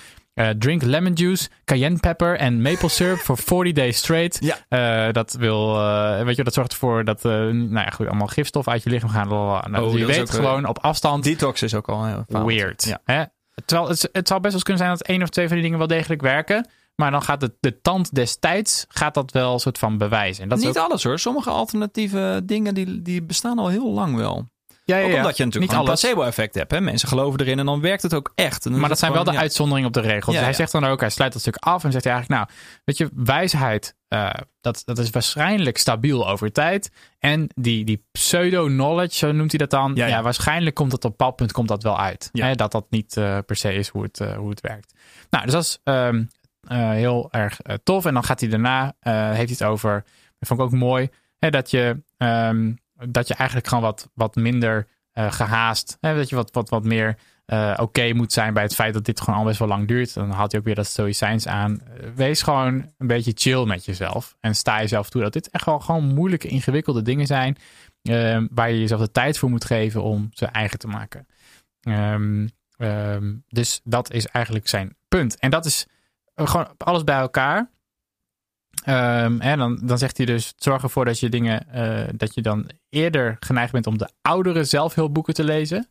drink 0.57 0.81
lemon 0.81 1.13
juice, 1.13 1.49
cayenne 1.65 1.99
pepper 1.99 2.37
en 2.37 2.61
maple 2.61 2.89
syrup 2.89 3.17
for 3.17 3.37
40 3.37 3.73
days 3.73 3.97
straight. 3.97 4.39
Ja. 4.69 5.11
Dat 5.11 5.33
wil, 5.33 5.73
weet 6.23 6.35
je, 6.35 6.43
dat 6.43 6.53
zorgt 6.53 6.71
ervoor 6.71 7.03
dat, 7.03 7.23
nou 7.23 7.73
ja, 7.73 7.89
goed, 7.89 8.07
allemaal 8.07 8.27
gifstof 8.27 8.67
uit 8.67 8.83
je 8.83 8.89
lichaam 8.89 9.09
gaan. 9.09 9.27
Nou, 9.27 9.85
Oh, 9.85 9.91
dus 9.91 9.99
je 9.99 10.05
weet 10.05 10.29
gewoon 10.29 10.65
op 10.65 10.79
afstand 10.79 11.23
Detox 11.23 11.61
is 11.61 11.73
ook 11.73 11.89
al 11.89 12.05
heel 12.05 12.45
weird. 12.45 12.83
Ja. 12.83 13.01
Hè? 13.03 13.23
Terwijl 13.65 13.89
het, 13.89 14.09
het 14.11 14.27
zou 14.27 14.41
best 14.41 14.43
wel 14.43 14.53
eens 14.53 14.63
kunnen 14.63 14.83
zijn 14.83 14.89
dat 14.97 15.07
één 15.07 15.21
of 15.21 15.29
twee 15.29 15.45
van 15.45 15.55
die 15.55 15.63
dingen 15.63 15.77
wel 15.77 15.87
degelijk 15.87 16.21
werken. 16.21 16.67
Maar 17.01 17.11
dan 17.11 17.21
gaat 17.21 17.41
het, 17.41 17.53
de 17.59 17.81
tand 17.81 18.15
destijds 18.15 18.85
gaat 18.87 19.13
dat 19.13 19.31
wel 19.31 19.53
een 19.53 19.59
soort 19.59 19.77
van 19.77 19.97
bewijzen. 19.97 20.43
En 20.43 20.49
dat 20.49 20.57
is 20.57 20.65
Niet 20.65 20.77
ook, 20.77 20.83
alles 20.85 21.03
hoor. 21.03 21.19
Sommige 21.19 21.49
alternatieve 21.49 22.41
dingen 22.43 22.73
die, 22.73 23.01
die 23.01 23.23
bestaan 23.23 23.59
al 23.59 23.67
heel 23.67 23.91
lang 23.91 24.15
wel. 24.15 24.45
ja, 24.85 24.97
ja, 24.97 25.05
Ook 25.05 25.15
omdat 25.15 25.37
je 25.37 25.43
natuurlijk 25.45 25.71
niet 25.71 25.81
een 25.81 25.85
placebo-effect 25.85 26.55
hebt. 26.55 26.71
Hè? 26.71 26.81
Mensen 26.81 27.07
geloven 27.07 27.39
erin 27.39 27.59
en 27.59 27.65
dan 27.65 27.81
werkt 27.81 28.01
het 28.01 28.13
ook 28.13 28.31
echt. 28.35 28.65
En 28.65 28.79
Maar 28.79 28.89
dat 28.89 28.99
zijn 28.99 29.11
wel 29.13 29.23
de 29.23 29.37
uitzonderingen 29.37 29.87
op 29.87 29.93
de 29.93 30.01
regels. 30.01 30.25
Ja, 30.25 30.31
Dus 30.31 30.41
hij 30.41 30.53
zegt 30.53 30.71
dan 30.71 30.83
ook, 30.85 30.99
hij 30.99 31.09
sluit 31.09 31.33
dat 31.33 31.41
stuk 31.41 31.55
af 31.55 31.83
en 31.83 31.91
zegt 31.91 32.03
hij 32.03 32.13
eigenlijk, 32.13 32.43
nou, 32.43 32.57
weet 32.85 32.97
je, 32.97 33.09
wijsheid, 33.23 33.95
eh, 34.07 34.29
dat, 34.61 34.81
dat 34.85 34.97
is 34.97 35.09
waarschijnlijk 35.09 35.77
stabiel 35.77 36.29
over 36.29 36.51
tijd. 36.51 36.91
En 37.19 37.47
die, 37.55 37.85
die 37.85 38.05
pseudo-knowledge, 38.11 39.17
zo 39.17 39.31
noemt 39.31 39.49
hij 39.51 39.59
dat 39.59 39.69
dan, 39.69 39.91
Ja, 39.95 40.21
waarschijnlijk 40.21 40.75
komt 40.75 40.91
het 40.91 41.05
op 41.05 41.11
een 41.11 41.17
bepaald 41.17 41.35
punt 41.35 41.51
komt 41.51 41.67
dat 41.67 41.83
wel 41.83 41.99
uit. 41.99 42.29
Ja. 42.31 42.45
Hè, 42.45 42.55
dat 42.55 42.71
dat 42.71 42.85
niet 42.89 43.17
eh, 43.17 43.37
per 43.45 43.55
se 43.55 43.73
is 43.73 43.87
hoe 43.87 44.03
het, 44.03 44.19
eh, 44.19 44.37
hoe 44.37 44.49
het 44.49 44.61
werkt. 44.61 44.93
Nou, 45.29 45.43
dus 45.43 45.53
dat 45.53 45.63
is 45.63 45.79
ehm, 45.83 46.15
eh, 46.15 46.21
heel 46.75 47.27
erg 47.31 47.61
eh, 47.61 47.75
tof. 47.83 48.05
En 48.05 48.13
dan 48.13 48.23
gaat 48.23 48.39
hij 48.39 48.49
daarna, 48.49 48.93
eh, 48.99 49.13
heeft 49.13 49.35
hij 49.35 49.57
het 49.59 49.63
over, 49.63 50.03
dat 50.39 50.47
vond 50.47 50.59
ik 50.59 50.65
ook 50.65 50.71
mooi, 50.71 51.09
hè, 51.37 51.49
dat, 51.49 51.71
je, 51.71 52.03
ehm, 52.17 52.73
dat 53.09 53.27
je 53.27 53.33
eigenlijk 53.33 53.67
gewoon 53.69 53.83
wat, 53.83 54.09
wat 54.13 54.35
minder 54.35 54.87
eh, 55.11 55.31
gehaast, 55.31 55.97
hè, 56.01 56.15
dat 56.15 56.29
je 56.29 56.35
wat, 56.35 56.51
wat, 56.51 56.69
wat 56.69 56.83
meer 56.83 57.17
eh, 57.45 57.73
oké 57.81 58.13
moet 58.13 58.33
zijn 58.33 58.53
bij 58.53 58.63
het 58.63 58.75
feit 58.75 58.93
dat 58.93 59.05
dit 59.05 59.21
gewoon 59.21 59.39
al 59.39 59.45
best 59.45 59.59
wel 59.59 59.67
lang 59.67 59.87
duurt. 59.87 60.13
Dan 60.13 60.31
haalt 60.31 60.51
hij 60.51 60.59
ook 60.59 60.65
weer 60.65 60.75
dat 60.75 60.85
stoïcijns 60.85 61.47
aan. 61.47 61.81
Eh, 61.81 62.09
wees 62.15 62.41
gewoon 62.41 62.91
een 62.97 63.07
beetje 63.07 63.31
chill 63.35 63.65
met 63.65 63.85
jezelf. 63.85 64.35
En 64.39 64.55
sta 64.55 64.79
jezelf 64.79 65.09
toe 65.09 65.21
dat 65.21 65.33
dit 65.33 65.49
echt 65.49 65.65
wel 65.65 65.79
gewoon 65.79 66.13
moeilijke, 66.13 66.47
ingewikkelde 66.47 67.01
dingen 67.01 67.27
zijn. 67.27 67.57
eh, 68.01 68.43
waar 68.51 68.71
je 68.71 68.79
jezelf 68.79 69.01
de 69.01 69.11
tijd 69.11 69.37
voor 69.37 69.49
moet 69.49 69.65
geven 69.65 70.03
om 70.03 70.29
ze 70.33 70.45
eigen 70.45 70.79
te 70.79 70.87
maken. 70.87 71.27
Ehm, 71.81 72.47
ehm, 72.77 73.33
dus 73.47 73.81
dat 73.83 74.11
is 74.11 74.27
eigenlijk 74.27 74.67
zijn 74.67 74.95
punt. 75.07 75.39
En 75.39 75.49
dat 75.49 75.65
is 75.65 75.85
eh, 75.87 75.91
gewoon 76.45 76.67
alles 76.77 77.03
bij 77.03 77.19
elkaar. 77.19 77.69
Ehm, 78.83 79.39
en 79.39 79.57
dan, 79.57 79.79
dan 79.83 79.97
zegt 79.97 80.17
hij 80.17 80.25
dus: 80.25 80.53
zorg 80.55 80.83
ervoor 80.83 81.05
dat 81.05 81.19
je 81.19 81.29
dingen, 81.29 81.71
eh, 81.71 82.07
dat 82.15 82.33
je 82.33 82.41
dan 82.41 82.69
eerder 82.89 83.37
geneigd 83.39 83.71
bent 83.71 83.87
om 83.87 83.97
de 83.97 84.09
oudere 84.21 84.63
zelfhulpboeken 84.63 85.33
te 85.33 85.43
lezen. 85.43 85.89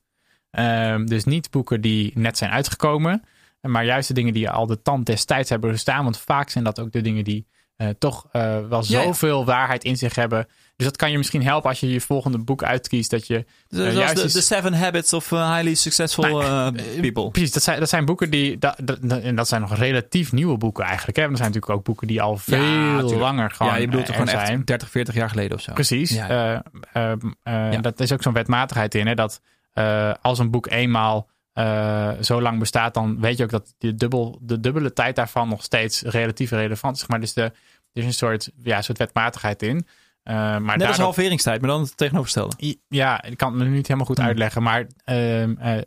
Ehm, 0.50 1.06
dus 1.06 1.24
niet 1.24 1.50
boeken 1.50 1.80
die 1.80 2.12
net 2.14 2.38
zijn 2.38 2.50
uitgekomen, 2.50 3.22
maar 3.60 3.84
juist 3.84 4.08
de 4.08 4.14
dingen 4.14 4.32
die 4.32 4.50
al 4.50 4.66
de 4.66 4.82
tand 4.82 5.06
destijds 5.06 5.50
hebben 5.50 5.70
gestaan. 5.70 6.04
Want 6.04 6.18
vaak 6.18 6.50
zijn 6.50 6.64
dat 6.64 6.80
ook 6.80 6.92
de 6.92 7.00
dingen 7.00 7.24
die 7.24 7.46
eh, 7.76 7.88
toch 7.98 8.26
eh, 8.32 8.68
wel 8.68 8.82
Ja, 8.86 8.98
ja. 8.98 9.04
zoveel 9.04 9.44
waarheid 9.44 9.84
in 9.84 9.96
zich 9.96 10.14
hebben. 10.14 10.46
Dus 10.76 10.86
dat 10.86 10.96
kan 10.96 11.10
je 11.10 11.16
misschien 11.16 11.42
helpen 11.42 11.68
als 11.70 11.80
je 11.80 11.90
je 11.92 12.00
volgende 12.00 12.38
boek 12.38 12.62
uitkiest. 12.62 13.10
Dat 13.10 13.26
je 13.26 13.44
Dus 13.68 13.86
Eh, 13.88 13.94
juist 13.94 14.16
de, 14.16 14.22
is- 14.22 14.32
de 14.32 14.40
Seven 14.40 14.74
Habits 14.74 15.12
of 15.12 15.30
uh, 15.30 15.54
Highly 15.54 15.74
Successful 15.74 16.42
uh, 16.42 16.68
People. 17.00 17.30
Precies, 17.30 17.52
dat 17.52 17.62
zijn, 17.62 17.80
dat 17.80 17.88
zijn 17.88 18.04
boeken 18.04 18.30
die. 18.30 18.58
Dat, 18.58 18.76
dat, 18.82 18.98
en 19.22 19.36
dat 19.36 19.48
zijn 19.48 19.60
nog 19.60 19.76
relatief 19.76 20.32
nieuwe 20.32 20.56
boeken 20.56 20.84
eigenlijk. 20.84 21.16
Hè? 21.16 21.22
Want 21.22 21.34
er 21.38 21.42
zijn 21.44 21.52
natuurlijk 21.52 21.78
ook 21.78 21.84
boeken 21.86 22.06
die 22.06 22.22
al 22.22 22.36
veel 22.36 23.18
langer 23.18 23.50
gewoon. 23.50 23.72
ja, 23.72 23.78
je 23.78 23.86
bedoelt 23.86 24.02
eh, 24.02 24.08
er 24.08 24.14
gewoon 24.14 24.34
echt 24.34 24.46
zijn. 24.46 24.64
30, 24.64 24.90
40 24.90 25.14
jaar 25.14 25.28
geleden 25.28 25.56
of 25.56 25.62
zo. 25.62 25.72
Precies. 25.72 26.10
Ja. 26.10 26.62
Eh, 26.92 27.10
ehm, 27.10 27.18
eh. 27.42 27.80
Dat 27.82 28.00
is 28.00 28.12
ook 28.12 28.22
zo'n 28.22 28.32
wetmatigheid 28.32 28.94
in. 28.94 29.06
Hè? 29.06 29.14
Dat 29.14 29.40
eh, 29.72 30.12
als 30.22 30.38
een 30.38 30.50
boek 30.50 30.66
eenmaal 30.66 31.28
eh, 31.52 32.10
zo 32.20 32.42
lang 32.42 32.58
bestaat, 32.58 32.94
dan 32.94 33.20
weet 33.20 33.36
je 33.36 33.44
ook 33.44 33.50
dat 33.50 33.74
de, 33.78 33.94
dubbel, 33.94 34.38
de 34.42 34.60
dubbele 34.60 34.92
tijd 34.92 35.16
daarvan 35.16 35.48
nog 35.48 35.62
steeds 35.62 36.02
relatief 36.02 36.50
relevant 36.50 36.96
is. 36.96 37.06
Maar 37.06 37.20
dus 37.20 37.32
de, 37.32 37.42
er 37.42 37.52
is 37.92 38.04
een 38.04 38.12
soort, 38.14 38.50
ja, 38.62 38.82
soort 38.82 38.98
wetmatigheid 38.98 39.62
in. 39.62 39.86
Eh, 40.26 40.34
maar 40.34 40.60
Net 40.60 40.70
als 40.70 40.78
daardoor- 40.82 41.04
halveringstijd, 41.04 41.60
maar 41.60 41.70
dan 41.70 41.80
het 41.80 41.96
tegenovergestelde. 41.96 42.76
Ja, 42.88 43.22
ik 43.22 43.36
kan 43.36 43.48
het 43.52 43.58
me 43.58 43.64
nu 43.68 43.74
niet 43.74 43.86
helemaal 43.86 44.06
goed 44.06 44.16
Hmm. 44.18 44.26
uitleggen. 44.26 44.62
Maar 44.62 44.86
ehm, 45.04 45.54
eh, 45.58 45.78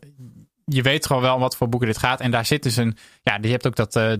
je 0.64 0.82
weet 0.82 1.06
gewoon 1.06 1.22
wel 1.22 1.38
wat 1.38 1.56
voor 1.56 1.68
boeken 1.68 1.88
dit 1.88 1.98
gaat. 1.98 2.20
En 2.20 2.30
daar 2.30 2.46
zit 2.46 2.62
dus 2.62 2.76
een. 2.76 2.96
Ja, 3.22 3.38
je 3.40 3.48
hebt 3.48 3.66
ook 3.66 3.76
dat 3.76 3.96
uh, 3.96 4.10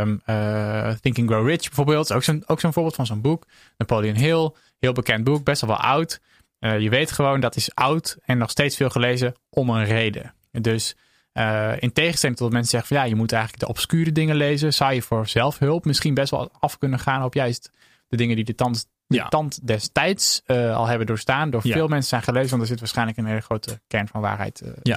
um, 0.00 0.20
uh, 0.26 0.90
Think 1.00 1.18
and 1.18 1.28
Grow 1.28 1.48
Rich 1.48 1.60
bijvoorbeeld. 1.62 2.12
Ook 2.12 2.22
zo'n 2.22 2.42
ook 2.46 2.60
zo'n 2.60 2.72
voorbeeld 2.72 2.94
van 2.94 3.06
zo'n 3.06 3.20
boek. 3.20 3.46
Napoleon 3.76 4.14
Hill, 4.16 4.50
heel 4.78 4.92
bekend 4.92 5.24
boek, 5.24 5.44
best 5.44 5.60
wel 5.66 5.76
oud. 5.76 6.20
Uh, 6.60 6.78
je 6.78 6.88
weet 6.88 7.12
gewoon 7.12 7.40
dat 7.40 7.56
is 7.56 7.74
oud 7.74 8.16
en 8.24 8.38
nog 8.38 8.50
steeds 8.50 8.76
veel 8.76 8.90
gelezen 8.90 9.34
om 9.50 9.70
een 9.70 9.84
reden. 9.84 10.34
Dus 10.50 10.94
uh, 11.34 11.72
in 11.78 11.92
tegenstelling 11.92 12.38
tot 12.38 12.52
mensen 12.52 12.70
zeggen 12.70 12.88
van 12.88 12.96
ja, 12.96 13.04
je 13.12 13.14
moet 13.16 13.32
eigenlijk 13.32 13.62
de 13.62 13.68
obscure 13.68 14.12
dingen 14.12 14.36
lezen, 14.36 14.72
zou 14.74 14.92
je 14.92 15.02
voor 15.02 15.26
zelfhulp 15.28 15.84
misschien 15.84 16.14
best 16.14 16.30
wel 16.30 16.50
af 16.58 16.78
kunnen 16.78 16.98
gaan 16.98 17.22
op 17.24 17.34
juist 17.34 17.70
de 18.08 18.16
dingen 18.16 18.36
die 18.36 18.44
de 18.44 18.54
tand, 18.54 18.86
de 19.06 19.16
Ja. 19.16 19.28
tand 19.28 19.66
destijds 19.66 20.42
uh, 20.46 20.76
al 20.76 20.86
hebben 20.86 21.06
doorstaan, 21.06 21.50
door 21.50 21.60
Ja. 21.64 21.72
veel 21.72 21.88
mensen 21.88 22.08
zijn 22.08 22.22
gelezen, 22.22 22.50
want 22.50 22.62
er 22.62 22.68
zit 22.68 22.78
waarschijnlijk 22.78 23.18
een 23.18 23.26
hele 23.26 23.40
grote 23.40 23.80
kern 23.86 24.08
van 24.08 24.20
waarheid. 24.20 24.60
uh, 24.64 24.70
Ja. 24.82 24.94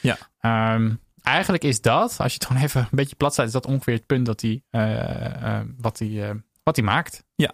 in. 0.00 0.16
Ja. 0.40 0.74
Um, 0.74 1.00
eigenlijk 1.22 1.64
is 1.64 1.80
dat, 1.80 2.16
als 2.18 2.32
je 2.32 2.38
het 2.38 2.46
gewoon 2.46 2.62
even 2.66 2.80
een 2.80 2.88
beetje 2.90 3.16
plat 3.16 3.32
staat, 3.32 3.46
is 3.46 3.52
dat 3.52 3.66
ongeveer 3.66 3.94
het 3.94 4.06
punt 4.06 4.26
dat 4.26 4.40
hij, 4.40 4.62
uh, 4.70 5.60
wat 5.76 5.98
hij, 5.98 6.42
wat 6.62 6.76
hij 6.76 6.84
maakt. 6.84 7.24
Ja, 7.34 7.52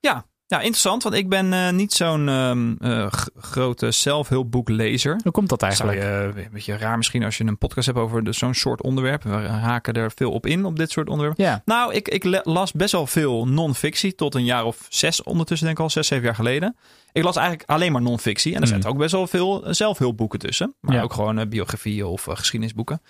ja, 0.00 0.24
interessant, 0.58 1.02
want 1.02 1.14
ik 1.14 1.28
ben 1.28 1.52
uh, 1.52 1.70
niet 1.70 1.92
zo'n 1.92 2.28
um, 2.28 2.76
uh, 2.80 3.06
grote 3.36 3.90
zelfhulpboeklezer. 3.90 5.20
Hoe 5.22 5.32
komt 5.32 5.48
dat 5.48 5.62
eigenlijk? 5.62 5.98
Je, 5.98 6.32
een 6.36 6.48
beetje 6.52 6.76
raar 6.76 6.96
misschien 6.96 7.24
als 7.24 7.36
je 7.36 7.44
een 7.44 7.58
podcast 7.58 7.86
hebt 7.86 7.98
over 7.98 8.34
zo'n 8.34 8.54
soort 8.54 8.82
onderwerp. 8.82 9.22
We 9.22 9.30
haken 9.30 9.94
er 9.94 10.12
veel 10.14 10.30
op 10.30 10.46
in, 10.46 10.64
op 10.64 10.76
dit 10.76 10.90
soort 10.90 11.08
onderwerpen. 11.08 11.44
Ja. 11.44 11.62
Nou, 11.64 11.94
ik, 11.94 12.08
ik 12.08 12.40
las 12.44 12.72
best 12.72 12.92
wel 12.92 13.06
veel 13.06 13.48
non-fictie 13.48 14.14
tot 14.14 14.34
een 14.34 14.44
jaar 14.44 14.64
of 14.64 14.86
zes 14.88 15.22
ondertussen, 15.22 15.66
denk 15.66 15.78
ik 15.78 15.84
al, 15.84 15.90
zes, 15.90 16.06
zeven 16.06 16.24
jaar 16.24 16.34
geleden. 16.34 16.76
Ik 17.12 17.22
las 17.22 17.36
eigenlijk 17.36 17.70
alleen 17.70 17.92
maar 17.92 18.02
non-fictie. 18.02 18.54
En 18.54 18.62
er 18.62 18.76
mm. 18.76 18.86
ook 18.86 18.98
best 18.98 19.12
wel 19.12 19.26
veel 19.26 19.64
zelfhulpboeken 19.68 20.38
tussen. 20.38 20.74
Maar 20.80 20.94
Ja. 20.94 21.02
ook 21.02 21.12
gewoon 21.12 21.48
biografieën 21.48 22.04
of 22.04 22.26
geschiedenisboeken. 22.30 23.00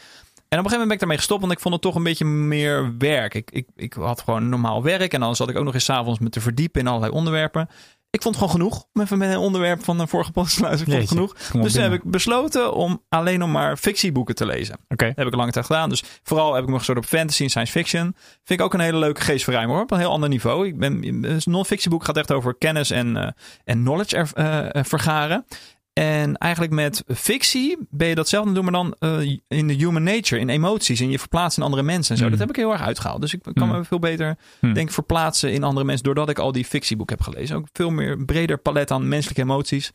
En 0.55 0.61
op 0.61 0.67
een 0.67 0.71
gegeven 0.71 0.89
moment 0.89 0.89
ben 0.89 0.93
ik 0.93 0.99
daarmee 0.99 1.17
gestopt, 1.17 1.41
want 1.41 1.53
ik 1.53 1.61
vond 1.61 1.75
het 1.75 1.83
toch 1.83 1.95
een 1.95 2.03
beetje 2.03 2.25
meer 2.25 2.95
werk. 2.99 3.35
Ik, 3.35 3.51
ik, 3.51 3.67
ik 3.77 3.93
had 3.93 4.21
gewoon 4.21 4.49
normaal 4.49 4.83
werk 4.83 5.13
en 5.13 5.21
dan 5.21 5.37
zat 5.37 5.49
ik 5.49 5.57
ook 5.57 5.65
nog 5.65 5.75
eens 5.75 5.85
's 5.85 5.91
avonds 5.91 6.19
me 6.19 6.29
te 6.29 6.41
verdiepen 6.41 6.81
in 6.81 6.87
allerlei 6.87 7.13
onderwerpen. 7.13 7.69
Ik 8.11 8.23
vond 8.23 8.35
het 8.35 8.45
gewoon 8.45 8.61
genoeg. 8.61 8.85
Om 8.93 9.03
even 9.03 9.19
met 9.19 9.31
een 9.31 9.37
onderwerp 9.37 9.85
van 9.85 9.99
de 9.99 10.07
vorige 10.07 10.33
podcast 10.33 10.57
te 10.57 10.63
luisteren. 10.63 11.01
Ik 11.01 11.09
vond 11.09 11.21
het 11.21 11.41
genoeg. 11.41 11.65
Dus 11.65 11.73
toen 11.73 11.83
heb 11.83 11.93
ik 11.93 12.05
besloten 12.05 12.75
om 12.75 13.03
alleen 13.09 13.39
nog 13.39 13.49
maar 13.49 13.77
fictieboeken 13.77 14.35
te 14.35 14.47
lezen. 14.47 14.75
Oké. 14.75 14.93
Okay. 14.93 15.13
Heb 15.17 15.27
ik 15.27 15.35
lange 15.35 15.53
tijd 15.53 15.67
gedaan. 15.67 15.89
Dus 15.89 16.03
vooral 16.23 16.55
heb 16.55 16.63
ik 16.63 16.69
me 16.69 16.77
gestort 16.77 16.99
op 16.99 17.05
fantasy 17.05 17.43
en 17.43 17.51
science 17.51 17.73
fiction. 17.73 18.15
Vind 18.45 18.61
ik 18.61 18.67
ook 18.67 18.75
een 18.75 18.81
hele 18.81 18.99
leuke 18.99 19.21
geestverruimer 19.21 19.75
hoor. 19.75 19.85
Op 19.85 19.91
een 19.91 19.99
heel 19.99 20.11
ander 20.11 20.29
niveau. 20.29 20.67
Ik 20.67 20.79
ben, 20.79 21.05
een 21.05 21.41
non-fictieboek 21.45 22.05
gaat 22.05 22.17
echt 22.17 22.33
over 22.33 22.55
kennis 22.55 22.91
en, 22.91 23.17
uh, 23.17 23.29
en 23.65 23.81
knowledge 23.81 24.17
er, 24.17 24.31
uh, 24.75 24.83
vergaren. 24.85 25.47
En 25.95 26.37
eigenlijk 26.37 26.73
met 26.73 27.05
fictie 27.07 27.79
ben 27.91 28.09
je 28.09 28.15
datzelfde 28.15 28.53
doen, 28.53 28.65
maar 28.65 28.73
dan 28.73 28.97
uh, 29.01 29.39
in 29.49 29.67
de 29.67 29.75
human 29.75 30.03
nature, 30.03 30.41
in 30.41 30.49
emoties, 30.49 31.01
in 31.01 31.11
je 31.11 31.19
verplaatsen 31.19 31.63
in 31.63 31.69
andere 31.69 31.87
mensen 31.87 32.13
en 32.13 32.19
zo. 32.19 32.25
Mm. 32.25 32.31
Dat 32.31 32.41
heb 32.41 32.49
ik 32.49 32.57
heel 32.57 32.73
erg 32.73 32.81
uitgehaald. 32.81 33.21
Dus 33.21 33.35
ik 33.35 33.43
kan 33.43 33.69
mm. 33.69 33.75
me 33.75 33.85
veel 33.85 33.99
beter, 33.99 34.37
mm. 34.61 34.75
denk 34.75 34.89
ik, 34.89 34.95
verplaatsen 34.95 35.53
in 35.53 35.63
andere 35.63 35.87
mensen, 35.87 36.05
doordat 36.05 36.29
ik 36.29 36.39
al 36.39 36.53
die 36.53 36.65
fictieboeken 36.65 37.17
heb 37.17 37.25
gelezen. 37.25 37.57
Ook 37.57 37.67
veel 37.73 37.91
meer 37.91 38.25
breder 38.25 38.59
palet 38.59 38.91
aan 38.91 39.09
menselijke 39.09 39.43
emoties. 39.43 39.93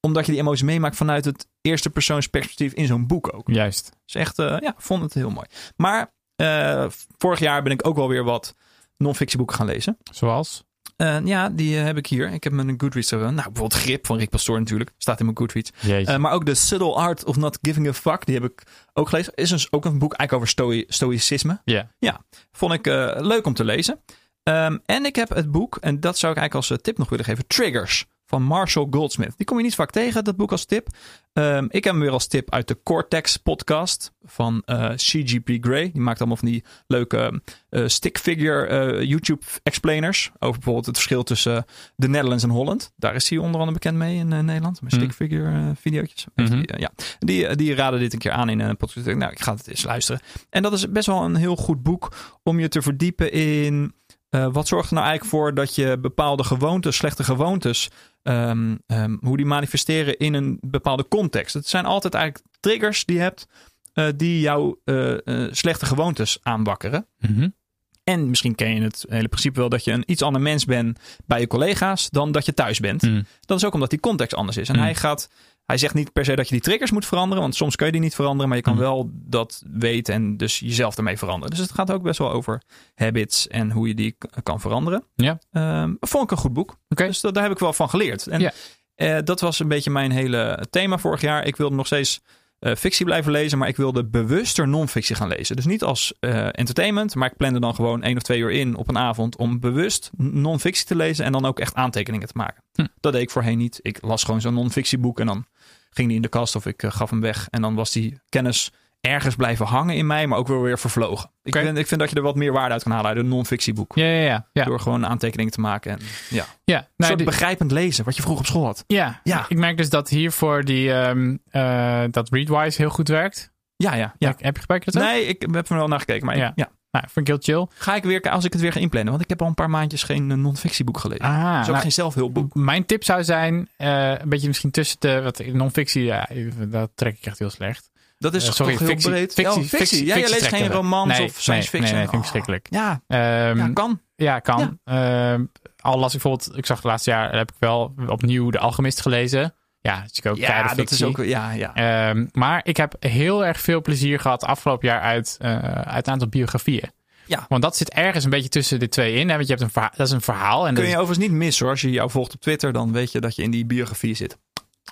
Omdat 0.00 0.26
je 0.26 0.32
die 0.32 0.40
emoties 0.40 0.62
meemaakt 0.62 0.96
vanuit 0.96 1.24
het 1.24 1.46
eerste 1.60 1.90
persoonsperspectief 1.90 2.72
in 2.72 2.86
zo'n 2.86 3.06
boek 3.06 3.34
ook. 3.34 3.48
Juist. 3.50 3.90
Dus 4.04 4.14
echt, 4.14 4.38
uh, 4.38 4.56
ja, 4.60 4.74
vond 4.76 5.02
het 5.02 5.14
heel 5.14 5.30
mooi. 5.30 5.46
Maar 5.76 6.12
uh, 6.42 6.86
vorig 7.16 7.38
jaar 7.38 7.62
ben 7.62 7.72
ik 7.72 7.86
ook 7.86 7.96
wel 7.96 8.08
weer 8.08 8.24
wat 8.24 8.54
non-fictieboeken 8.96 9.56
gaan 9.56 9.66
lezen. 9.66 9.98
Zoals? 10.12 10.64
Uh, 11.02 11.18
ja, 11.24 11.48
die 11.48 11.76
uh, 11.76 11.84
heb 11.84 11.96
ik 11.96 12.06
hier. 12.06 12.32
Ik 12.32 12.44
heb 12.44 12.52
mijn 12.52 12.74
Goodreads. 12.80 13.12
Uh, 13.12 13.20
nou, 13.20 13.34
bijvoorbeeld 13.34 13.74
Grip 13.74 14.06
van 14.06 14.18
Rick 14.18 14.30
Pastoor 14.30 14.58
natuurlijk. 14.58 14.90
Staat 14.98 15.18
in 15.18 15.24
mijn 15.24 15.36
Goodreads. 15.36 15.70
maar 16.18 16.32
ook 16.32 16.44
The 16.44 16.54
Subtle 16.54 16.94
Art 16.94 17.24
of 17.24 17.36
Not 17.36 17.58
Giving 17.62 17.88
a 17.88 17.92
Fuck. 17.92 18.26
Die 18.26 18.34
heb 18.34 18.44
ik 18.44 18.62
ook 18.92 19.08
gelezen. 19.08 19.32
Is 19.34 19.50
dus 19.50 19.72
ook 19.72 19.84
een 19.84 19.98
boek 19.98 20.12
eigenlijk 20.12 20.32
over 20.32 20.48
stoi 20.48 20.84
stoïcisme. 20.88 21.60
Yeah. 21.64 21.84
Ja, 21.98 22.20
vond 22.52 22.72
ik 22.72 22.86
leuk 23.20 23.46
om 23.46 23.54
te 23.54 23.64
lezen. 23.64 24.00
Um, 24.42 24.80
en 24.84 25.04
ik 25.04 25.16
heb 25.16 25.28
het 25.28 25.50
boek, 25.50 25.76
en 25.80 26.00
dat 26.00 26.18
zou 26.18 26.32
ik 26.32 26.38
eigenlijk 26.38 26.70
als 26.70 26.80
tip 26.82 26.98
nog 26.98 27.08
willen 27.08 27.24
geven. 27.24 27.46
Triggers 27.46 28.06
van 28.28 28.42
Marshall 28.42 28.86
Goldsmith. 28.90 29.32
Die 29.36 29.46
kom 29.46 29.56
je 29.56 29.62
niet 29.62 29.74
vaak 29.74 29.90
tegen, 29.90 30.24
dat 30.24 30.36
boek 30.36 30.50
als 30.50 30.64
tip. 30.64 30.88
Um, 31.32 31.64
ik 31.64 31.84
heb 31.84 31.92
hem 31.92 32.02
weer 32.02 32.10
als 32.10 32.26
tip 32.26 32.50
uit 32.50 32.68
de 32.68 32.78
Cortex 32.82 33.36
podcast 33.36 34.12
van 34.22 34.62
uh, 34.66 34.90
CGP 34.90 35.50
Grey. 35.60 35.90
Die 35.92 36.02
maakt 36.02 36.18
allemaal 36.18 36.36
van 36.36 36.48
die 36.48 36.64
leuke 36.86 37.42
uh, 37.70 37.86
stick 37.86 38.18
figure 38.18 38.92
uh, 38.96 39.02
YouTube 39.02 39.44
explainers. 39.62 40.30
Over 40.38 40.54
bijvoorbeeld 40.54 40.86
het 40.86 40.94
verschil 40.94 41.22
tussen 41.22 41.64
de 41.96 42.08
Netherlands 42.08 42.44
en 42.44 42.50
Holland. 42.50 42.92
Daar 42.96 43.14
is 43.14 43.28
hij 43.28 43.38
onder 43.38 43.54
andere 43.54 43.72
bekend 43.72 43.96
mee 43.96 44.16
in 44.16 44.28
Nederland. 44.28 44.82
Met 44.82 44.92
stick 44.92 45.12
figure 45.12 45.72
video's. 45.74 46.26
Mm 46.34 46.46
-hmm. 46.46 46.66
die, 46.66 46.78
ja. 46.78 46.90
die, 47.18 47.56
die 47.56 47.74
raden 47.74 48.00
dit 48.00 48.12
een 48.12 48.18
keer 48.18 48.32
aan 48.32 48.48
in 48.48 48.60
een 48.60 48.76
podcast. 48.76 49.06
Nou, 49.06 49.32
ik 49.32 49.40
ga 49.40 49.54
het 49.54 49.68
eens 49.68 49.84
luisteren. 49.84 50.20
En 50.50 50.62
dat 50.62 50.72
is 50.72 50.90
best 50.90 51.06
wel 51.06 51.22
een 51.22 51.36
heel 51.36 51.56
goed 51.56 51.82
boek 51.82 52.12
om 52.42 52.60
je 52.60 52.68
te 52.68 52.82
verdiepen 52.82 53.32
in... 53.32 53.92
Uh, 54.30 54.48
wat 54.52 54.68
zorgt 54.68 54.88
er 54.88 54.94
nou 54.94 55.06
eigenlijk 55.06 55.36
voor 55.36 55.54
dat 55.54 55.74
je 55.74 55.98
bepaalde 55.98 56.44
gewoontes, 56.44 56.96
slechte 56.96 57.24
gewoontes, 57.24 57.90
um, 58.22 58.78
um, 58.86 59.18
hoe 59.20 59.36
die 59.36 59.46
manifesteren 59.46 60.16
in 60.16 60.34
een 60.34 60.58
bepaalde 60.60 61.08
context? 61.08 61.54
Het 61.54 61.68
zijn 61.68 61.84
altijd 61.84 62.14
eigenlijk 62.14 62.44
triggers 62.60 63.04
die 63.04 63.16
je 63.16 63.22
hebt, 63.22 63.46
uh, 63.94 64.06
die 64.16 64.40
jouw 64.40 64.80
uh, 64.84 65.16
slechte 65.50 65.86
gewoontes 65.86 66.38
aanwakkeren. 66.42 67.06
Mm 67.18 67.34
-hmm. 67.34 67.56
En 68.04 68.28
misschien 68.28 68.54
ken 68.54 68.74
je 68.74 68.82
het 68.82 69.04
hele 69.08 69.28
principe 69.28 69.60
wel 69.60 69.68
dat 69.68 69.84
je 69.84 69.92
een 69.92 70.02
iets 70.06 70.22
ander 70.22 70.40
mens 70.40 70.64
bent 70.64 70.98
bij 71.26 71.40
je 71.40 71.46
collega's 71.46 72.10
dan 72.10 72.32
dat 72.32 72.46
je 72.46 72.54
thuis 72.54 72.80
bent. 72.80 73.02
Mm. 73.02 73.26
Dat 73.40 73.58
is 73.58 73.64
ook 73.64 73.74
omdat 73.74 73.90
die 73.90 74.00
context 74.00 74.34
anders 74.34 74.56
is. 74.56 74.68
En 74.68 74.74
Mm. 74.74 74.82
hij 74.82 74.94
gaat. 74.94 75.28
Hij 75.68 75.78
zegt 75.78 75.94
niet 75.94 76.12
per 76.12 76.24
se 76.24 76.36
dat 76.36 76.48
je 76.48 76.54
die 76.54 76.62
triggers 76.62 76.90
moet 76.90 77.06
veranderen, 77.06 77.42
want 77.42 77.54
soms 77.54 77.76
kun 77.76 77.86
je 77.86 77.92
die 77.92 78.00
niet 78.00 78.14
veranderen, 78.14 78.48
maar 78.48 78.56
je 78.56 78.62
kan 78.62 78.72
Mm. 78.72 78.78
wel 78.78 79.10
dat 79.12 79.62
weten 79.72 80.14
en 80.14 80.36
dus 80.36 80.58
jezelf 80.58 80.96
ermee 80.96 81.18
veranderen. 81.18 81.50
Dus 81.50 81.58
het 81.58 81.72
gaat 81.72 81.90
ook 81.92 82.02
best 82.02 82.18
wel 82.18 82.32
over 82.32 82.62
habits 82.94 83.48
en 83.48 83.70
hoe 83.70 83.88
je 83.88 83.94
die 83.94 84.16
kan 84.42 84.60
veranderen. 84.60 85.04
Ja. 85.14 85.38
Um, 85.82 85.96
vond 86.00 86.24
ik 86.24 86.30
een 86.30 86.36
goed 86.36 86.52
boek. 86.52 86.76
Okay. 86.88 87.06
Dus 87.06 87.20
dat, 87.20 87.34
daar 87.34 87.42
heb 87.42 87.52
ik 87.52 87.58
wel 87.58 87.72
van 87.72 87.90
geleerd. 87.90 88.26
En 88.26 88.40
ja. 88.40 88.52
uh, 88.96 89.18
dat 89.24 89.40
was 89.40 89.58
een 89.58 89.68
beetje 89.68 89.90
mijn 89.90 90.10
hele 90.10 90.66
thema 90.70 90.98
vorig 90.98 91.20
jaar. 91.20 91.46
Ik 91.46 91.56
wilde 91.56 91.76
nog 91.76 91.86
steeds 91.86 92.20
uh, 92.60 92.74
fictie 92.74 93.04
blijven 93.04 93.32
lezen, 93.32 93.58
maar 93.58 93.68
ik 93.68 93.76
wilde 93.76 94.04
bewuster 94.04 94.68
non-fictie 94.68 95.16
gaan 95.16 95.28
lezen. 95.28 95.56
Dus 95.56 95.66
niet 95.66 95.82
als 95.82 96.14
uh, 96.20 96.46
entertainment, 96.46 97.14
maar 97.14 97.30
ik 97.30 97.36
plande 97.36 97.60
dan 97.60 97.74
gewoon 97.74 98.02
één 98.02 98.16
of 98.16 98.22
twee 98.22 98.38
uur 98.38 98.50
in 98.50 98.76
op 98.76 98.88
een 98.88 98.98
avond 98.98 99.36
om 99.36 99.60
bewust 99.60 100.10
non-fictie 100.16 100.86
te 100.86 100.96
lezen 100.96 101.24
en 101.24 101.32
dan 101.32 101.44
ook 101.44 101.60
echt 101.60 101.74
aantekeningen 101.74 102.26
te 102.28 102.36
maken. 102.36 102.62
Hm. 102.72 102.86
Dat 103.00 103.12
deed 103.12 103.22
ik 103.22 103.30
voorheen 103.30 103.58
niet. 103.58 103.78
Ik 103.82 103.98
las 104.00 104.24
gewoon 104.24 104.40
zo'n 104.40 104.54
non-fictieboek 104.54 105.20
en 105.20 105.26
dan 105.26 105.46
ging 105.90 106.06
die 106.08 106.16
in 106.16 106.22
de 106.22 106.28
kast 106.28 106.56
of 106.56 106.66
ik 106.66 106.82
uh, 106.82 106.90
gaf 106.90 107.10
hem 107.10 107.20
weg. 107.20 107.46
En 107.50 107.62
dan 107.62 107.74
was 107.74 107.92
die 107.92 108.20
kennis 108.28 108.72
ergens 109.00 109.34
blijven 109.34 109.66
hangen 109.66 109.94
in 109.96 110.06
mij, 110.06 110.26
maar 110.26 110.38
ook 110.38 110.48
wel 110.48 110.62
weer 110.62 110.78
vervlogen. 110.78 111.30
Ik, 111.42 111.56
vind, 111.56 111.78
ik 111.78 111.86
vind 111.86 112.00
dat 112.00 112.10
je 112.10 112.16
er 112.16 112.22
wat 112.22 112.34
meer 112.36 112.52
waarde 112.52 112.72
uit 112.72 112.82
kan 112.82 112.92
halen 112.92 113.08
uit 113.10 113.18
een 113.18 113.28
non-fictieboek. 113.28 113.94
Ja, 113.94 114.04
ja, 114.04 114.20
ja. 114.22 114.46
ja. 114.52 114.64
Door 114.64 114.80
gewoon 114.80 115.06
aantekeningen 115.06 115.52
te 115.52 115.60
maken. 115.60 115.90
En, 115.92 115.98
ja. 116.30 116.44
ja. 116.64 116.76
Een 116.78 116.84
Nee, 116.96 117.06
soort 117.08 117.18
die- 117.18 117.26
begrijpend 117.26 117.70
lezen, 117.70 118.04
wat 118.04 118.16
je 118.16 118.22
vroeger 118.22 118.44
op 118.44 118.50
school 118.50 118.64
had. 118.64 118.84
ja. 118.86 119.20
Ja. 119.24 119.44
ik 119.48 119.56
merk 119.58 119.76
dus 119.76 119.90
dat 119.90 120.08
hiervoor 120.08 120.64
die, 120.64 120.92
ehm, 120.92 121.36
eh, 121.50 122.02
dat 122.10 122.28
Readwise 122.30 122.82
heel 122.82 122.90
goed 122.90 123.08
werkt. 123.08 123.52
Ja, 123.76 123.94
ja. 123.94 124.14
ja. 124.18 124.34
Heb 124.38 124.54
je 124.54 124.60
gebruikt 124.60 124.84
dat 124.84 124.96
ook? 124.96 125.02
Nee, 125.02 125.24
ik 125.26 125.42
heb 125.52 125.68
er 125.68 125.76
wel 125.76 125.88
naar 125.88 125.98
gekeken. 125.98 126.26
Maar 126.26 126.36
ik- 126.36 126.52
Ja. 126.54 126.68
Nou, 126.90 127.04
vind 127.08 127.28
ik 127.28 127.34
heel 127.44 127.54
chill. 127.56 127.66
ga 127.74 127.94
ik 127.94 128.02
weer, 128.04 128.20
als 128.30 128.44
ik 128.44 128.52
het 128.52 128.62
weer 128.62 128.72
ga 128.72 128.80
inplannen. 128.80 129.10
Want 129.10 129.22
ik 129.24 129.28
heb 129.28 129.40
al 129.42 129.46
een 129.48 129.54
paar 129.54 129.70
maandjes 129.70 130.02
geen 130.02 130.30
eh, 130.30 130.36
non-fictieboek 130.36 130.98
gelezen. 130.98 131.24
Ah, 131.24 131.52
dus 131.56 131.60
ook 131.60 131.66
nou, 131.68 131.78
geen 131.80 131.92
zelfhulpboek. 131.92 132.54
Mijn 132.54 132.86
tip 132.86 133.04
zou 133.04 133.24
zijn, 133.24 133.68
eh, 133.76 134.10
een 134.18 134.28
beetje 134.28 134.46
misschien 134.48 134.70
tussen 134.70 134.96
de, 135.00 135.20
wat 135.22 135.42
non-fictie, 135.52 136.04
ja, 136.04 136.28
dat 136.58 136.90
trek 136.94 137.16
ik 137.18 137.26
echt 137.26 137.38
heel 137.38 137.50
slecht. 137.50 137.90
Dat 138.18 138.34
is 138.34 138.46
Eh, 138.46 138.52
sorry, 138.52 138.70
toch 138.72 138.80
heel 138.80 138.88
fictie, 138.88 139.10
breed. 139.10 139.34
fictie, 139.34 139.46
Oh, 139.46 139.52
fictie. 139.68 139.78
fictie, 139.78 140.06
Ja, 140.06 140.16
je 140.16 140.28
leest 140.28 140.46
geen 140.46 140.68
romans 140.68 141.18
Nee, 141.18 141.26
of 141.26 141.30
science 141.40 141.50
nee, 141.52 141.62
fiction. 141.82 141.82
nee, 141.82 141.92
nee, 141.92 142.00
vind 142.00 142.12
ik 142.12 142.14
Oh. 142.14 142.20
verschrikkelijk. 142.20 142.66
Ja, 142.70 143.00
Ehm, 143.06 143.58
ja, 143.58 143.68
kan. 143.72 144.00
Ja, 144.16 144.38
kan. 144.38 144.78
Ehm, 144.84 145.44
al 145.80 145.98
las 145.98 146.14
ik 146.14 146.22
bijvoorbeeld, 146.22 146.56
ik 146.58 146.66
zag 146.66 146.76
het 146.76 146.86
laatste 146.86 147.10
jaar, 147.10 147.36
heb 147.36 147.50
ik 147.50 147.56
wel 147.58 147.94
opnieuw 148.06 148.50
De 148.50 148.58
Alchemist 148.58 149.00
gelezen. 149.00 149.54
Ja, 149.80 150.00
dat 150.00 150.10
is 150.12 150.26
ook 150.26 150.36
Ja, 150.36 150.74
dat 150.74 150.90
is 150.90 151.02
ook... 151.02 151.16
Ja, 151.24 151.50
ja. 151.50 151.74
Ehm, 151.74 152.26
maar 152.32 152.60
ik 152.64 152.76
heb 152.76 152.94
heel 153.00 153.44
erg 153.46 153.60
veel 153.60 153.80
plezier 153.82 154.20
gehad 154.20 154.44
afgelopen 154.44 154.88
jaar 154.88 155.00
uit, 155.00 155.36
eh, 155.40 155.58
uit 155.72 156.06
een 156.06 156.12
aantal 156.12 156.28
biografieën. 156.28 156.90
Ja. 157.26 157.44
Want 157.48 157.62
dat 157.62 157.76
zit 157.76 157.90
ergens 157.90 158.24
een 158.24 158.30
beetje 158.30 158.48
tussen 158.48 158.78
de 158.78 158.88
twee 158.88 159.14
in. 159.14 159.28
Hè? 159.28 159.34
Want 159.34 159.46
je 159.46 159.52
hebt 159.54 159.64
een 159.64 159.70
verhaal, 159.70 159.90
dat 159.96 160.06
is 160.06 160.12
een 160.12 160.20
verhaal. 160.20 160.66
En 160.66 160.74
Kun 160.74 160.82
je 160.82 160.88
is- 160.88 160.94
overigens 160.96 161.26
niet 161.28 161.36
missen 161.36 161.62
hoor. 161.64 161.72
Als 161.74 161.80
je 161.82 161.90
jou 161.90 162.10
volgt 162.10 162.34
op 162.34 162.40
Twitter, 162.40 162.72
dan 162.72 162.92
weet 162.92 163.12
je 163.12 163.20
dat 163.20 163.36
je 163.36 163.42
in 163.42 163.50
die 163.50 163.66
biografie 163.66 164.14
zit. 164.14 164.38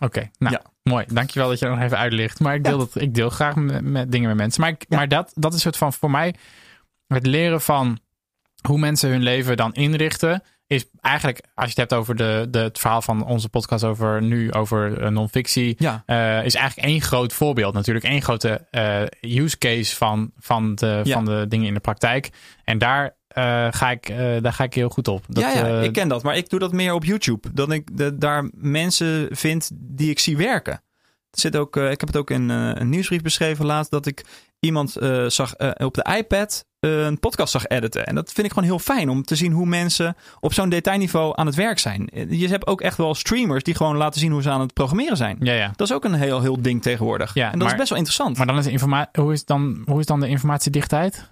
Oké, 0.01 0.31
nou, 0.39 0.55
Ja. 0.55 0.63
mooi. 0.83 1.05
Dankjewel 1.09 1.49
dat 1.49 1.59
je 1.59 1.65
dat 1.67 1.75
nog 1.75 1.85
even 1.85 1.99
uitlicht. 1.99 2.41
Maar 2.41 2.55
ik 2.55 2.65
deel, 2.65 2.79
dat, 2.79 3.01
ik 3.01 3.15
deel 3.15 3.31
graag 3.31 3.55
met, 3.55 3.85
met 3.85 4.13
dingen 4.13 4.29
met 4.29 4.37
mensen. 4.37 4.61
Maar, 4.61 4.71
ik, 4.71 4.85
Ja. 4.89 4.97
maar 4.97 5.09
dat, 5.09 5.33
dat 5.35 5.55
is 5.55 5.61
soort 5.61 5.77
van 5.77 5.93
voor 5.93 6.11
mij 6.11 6.35
het 7.07 7.27
leren 7.27 7.61
van 7.61 7.99
hoe 8.69 8.79
mensen 8.79 9.11
hun 9.11 9.23
leven 9.23 9.57
dan 9.57 9.73
inrichten. 9.75 10.43
Is 10.69 10.87
eigenlijk, 11.01 11.41
als 11.55 11.65
je 11.65 11.81
het 11.81 11.91
hebt 11.91 11.93
over 11.93 12.17
de, 12.17 12.47
de, 12.51 12.59
het 12.59 12.79
verhaal 12.79 13.03
van 13.03 13.25
onze 13.27 13.49
podcast 13.49 13.85
over 13.85 14.23
nu, 14.23 14.53
over 14.53 15.03
eh, 15.03 15.11
non-fictie. 15.11 15.75
Ja. 15.79 16.03
eh, 16.07 16.45
is 16.45 16.55
eigenlijk 16.55 16.89
één 16.89 17.01
groot 17.01 17.33
voorbeeld. 17.33 17.75
Natuurlijk 17.75 18.05
één 18.05 18.23
grote 18.23 18.67
eh, 18.71 19.03
use 19.21 19.59
case 19.59 19.97
van, 19.97 20.31
van, 20.39 20.75
de, 20.75 21.01
Ja. 21.05 21.15
van 21.15 21.25
de 21.25 21.45
dingen 21.49 21.67
in 21.67 21.75
de 21.75 21.81
praktijk. 21.81 22.31
En 22.65 22.79
daar, 22.79 23.17
ga, 23.71 23.91
ik, 23.91 24.07
daar 24.43 24.53
ga 24.53 24.65
ik 24.65 24.75
heel 24.75 24.89
goed 24.89 25.09
op. 25.09 25.25
Dat, 25.29 25.43
ja, 25.43 25.67
ja, 25.67 25.81
ik 25.81 25.93
ken 25.93 26.09
dat. 26.09 26.23
Maar 26.23 26.37
ik 26.37 26.49
doe 26.49 26.59
dat 26.59 26.73
meer 26.73 26.93
op 26.95 27.05
YouTube. 27.05 27.49
Dat 27.53 27.73
ik 27.73 27.97
de, 27.97 28.19
daar 28.19 28.51
mensen 28.55 29.29
vind 29.31 29.71
die 29.75 30.11
ik 30.11 30.19
zie 30.19 30.37
werken. 30.37 30.83
zit 31.31 31.57
ook, 31.57 31.77
ik 31.77 32.01
heb 32.01 32.09
het 32.09 32.17
ook 32.17 32.31
in 32.31 32.49
een 32.49 32.89
nieuwsbrief 32.89 33.23
beschreven 33.23 33.67
laatst 33.67 33.91
dat 33.91 34.07
ik 34.07 34.25
iemand 34.61 34.97
zag 35.27 35.55
op 35.77 35.95
de 35.95 36.15
iPad 36.17 36.65
een 36.91 37.21
podcast 37.21 37.53
zag 37.53 37.67
editen. 37.67 38.07
En 38.07 38.15
dat 38.15 38.33
vind 38.33 38.47
ik 38.47 38.53
gewoon 38.53 38.69
heel 38.69 38.79
fijn 38.79 39.09
om 39.09 39.23
te 39.23 39.35
zien 39.37 39.53
hoe 39.53 39.67
mensen 39.67 40.17
op 40.41 40.53
zo'n 40.53 40.69
detailniveau 40.69 41.33
aan 41.37 41.47
het 41.47 41.55
werk 41.55 41.79
zijn. 41.79 42.09
Je 42.29 42.49
hebt 42.49 42.67
ook 42.67 42.81
echt 42.81 42.97
wel 42.97 43.15
streamers 43.15 43.63
die 43.63 43.75
gewoon 43.75 43.97
laten 43.97 44.21
zien 44.21 44.33
hoe 44.33 44.43
ze 44.43 44.51
aan 44.51 44.61
het 44.61 44.73
programmeren 44.73 45.17
zijn. 45.17 45.37
Ja, 45.41 45.53
ja. 45.53 45.73
Dat 45.77 45.89
is 45.89 45.95
ook 45.95 46.05
een 46.05 46.15
heel, 46.15 46.41
heel 46.41 46.63
ding 46.63 46.83
tegenwoordig. 46.83 47.35
Ja, 47.35 47.45
en 47.45 47.51
dat 47.53 47.61
maar- 47.61 47.71
is 47.73 47.77
best 47.77 47.89
wel 47.89 47.99
interessant. 47.99 48.37
Maar 48.37 48.47
dan 48.47 48.59
is 48.59 48.65
de 48.65 48.71
informa 48.71 49.09
hoe, 49.13 49.33
is 49.33 49.45
dan, 49.45 49.83
hoe 49.87 50.01
is 50.01 50.07
dan 50.07 50.21
de 50.21 50.29
informatiedichtheid? 50.29 51.29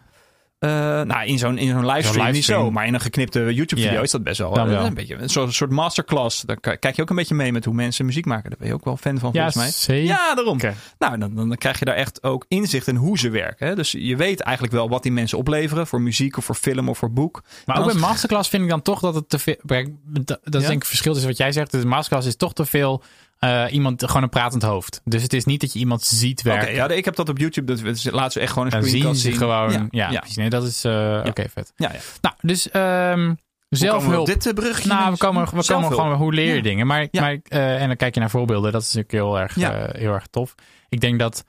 Eh, 0.64 0.70
nou, 1.02 1.26
in 1.26 1.38
zo'n, 1.38 1.58
in 1.58 1.68
zo'n 1.68 1.86
livestream 1.86 2.32
niet 2.32 2.44
zo. 2.44 2.70
Maar 2.70 2.86
in 2.86 2.94
een 2.94 3.00
geknipte 3.00 3.54
YouTube-video 3.54 4.02
is 4.02 4.10
dat 4.10 4.22
best 4.22 4.38
wel, 4.38 4.56
eh, 4.56 4.64
wel. 4.64 4.84
een 4.84 4.94
beetje 4.94 5.14
een 5.14 5.28
soort, 5.28 5.54
soort 5.54 5.70
masterclass. 5.70 6.40
Daar 6.40 6.56
kijk 6.56 6.96
je 6.96 7.02
ook 7.02 7.10
een 7.10 7.16
beetje 7.16 7.34
mee 7.34 7.52
met 7.52 7.64
hoe 7.64 7.74
mensen 7.74 8.06
muziek 8.06 8.24
maken. 8.26 8.50
Daar 8.50 8.58
ben 8.58 8.68
je 8.68 8.74
ook 8.74 8.84
wel 8.84 8.96
fan 8.96 9.18
van, 9.18 9.30
Ja, 9.32 9.50
volgens 9.50 9.56
mij. 9.86 9.96
zeker. 9.96 10.14
Ja, 10.14 10.34
daarom. 10.34 10.58
Nou, 10.98 11.18
dan, 11.18 11.34
dan 11.34 11.56
krijg 11.56 11.78
je 11.78 11.84
daar 11.84 11.94
echt 11.94 12.22
ook 12.22 12.44
inzicht 12.48 12.86
in 12.86 12.96
hoe 12.96 13.18
ze 13.18 13.30
werken. 13.30 13.66
Hè? 13.66 13.74
Dus 13.74 13.92
je 13.92 14.16
weet 14.16 14.40
eigenlijk 14.40 14.76
wel 14.76 14.88
wat 14.88 15.02
die 15.02 15.12
mensen 15.12 15.38
opleveren 15.38 15.86
voor 15.86 16.00
muziek 16.00 16.36
of 16.36 16.44
voor 16.44 16.54
film 16.54 16.88
of 16.88 16.98
voor 16.98 17.12
boek. 17.12 17.42
Maar 17.66 17.76
En 17.76 17.82
ook 17.82 17.92
bij 17.92 18.00
masterclass 18.00 18.48
vind 18.48 18.62
ik 18.62 18.68
dan 18.68 18.82
toch 18.82 19.00
dat 19.00 19.14
het 19.14 19.28
te 19.28 19.38
veel... 19.38 19.56
Dat 19.64 20.26
dat 20.26 20.38
is 20.44 20.52
Ja? 20.52 20.58
denk 20.58 20.70
ik 20.70 20.78
het 20.78 20.86
verschil 20.86 21.12
tussen 21.12 21.30
wat 21.30 21.38
jij 21.38 21.52
zegt. 21.52 21.70
De 21.70 21.86
masterclass 21.86 22.26
is 22.26 22.36
toch 22.36 22.52
te 22.54 22.64
veel 22.66 23.02
eh, 23.44 23.72
iemand, 23.72 24.04
gewoon 24.04 24.22
een 24.22 24.28
pratend 24.28 24.62
hoofd. 24.62 25.00
Dus 25.04 25.22
het 25.22 25.32
is 25.32 25.44
niet 25.44 25.60
dat 25.60 25.72
je 25.72 25.78
iemand 25.78 26.02
ziet 26.02 26.40
Oké, 26.40 26.48
werken. 26.48 26.74
ja, 26.74 26.88
ik 26.88 27.04
heb 27.04 27.14
dat 27.16 27.28
op 27.28 27.38
YouTube. 27.38 27.74
Dat 27.74 27.84
dat 27.84 28.12
laat 28.12 28.32
ze 28.32 28.40
echt 28.40 28.52
gewoon 28.52 28.72
een 28.72 28.82
zien 28.82 28.88
screencast 28.90 29.20
ze 29.20 29.28
zien. 29.28 29.36
gewoon... 29.36 29.70
Ja, 29.72 29.86
Ja, 29.90 30.10
ja. 30.10 30.18
precies. 30.18 30.36
Nee, 30.36 30.50
dat 30.50 30.64
is... 30.64 30.84
eh, 30.84 31.22
Oké, 31.26 31.48
vet. 31.48 31.72
ja, 31.76 31.92
ja. 31.92 31.98
Nou, 32.20 32.34
dus 32.40 32.68
we 32.72 33.36
zelfhulp. 33.68 34.26
dit 34.26 34.46
eh, 34.46 34.52
brugje? 34.52 34.88
Nou, 34.88 35.12
we 35.12 35.18
komen, 35.18 35.44
we 35.56 35.64
komen 35.66 35.90
gewoon 35.92 36.12
hoe 36.14 36.32
leer 36.32 36.54
je 36.54 36.62
dingen. 36.62 36.86
Maar, 36.86 37.08
maar, 37.12 37.38
en 37.48 37.86
dan 37.88 37.96
kijk 37.96 38.14
je 38.14 38.20
naar 38.20 38.30
voorbeelden. 38.30 38.72
Dat 38.72 38.82
is 38.82 38.92
natuurlijk 38.92 39.24
heel 39.24 39.40
erg, 39.40 39.54
heel 39.98 40.12
erg 40.12 40.26
tof. 40.26 40.54
Ik 40.88 41.00
denk 41.00 41.18
dat 41.18 41.44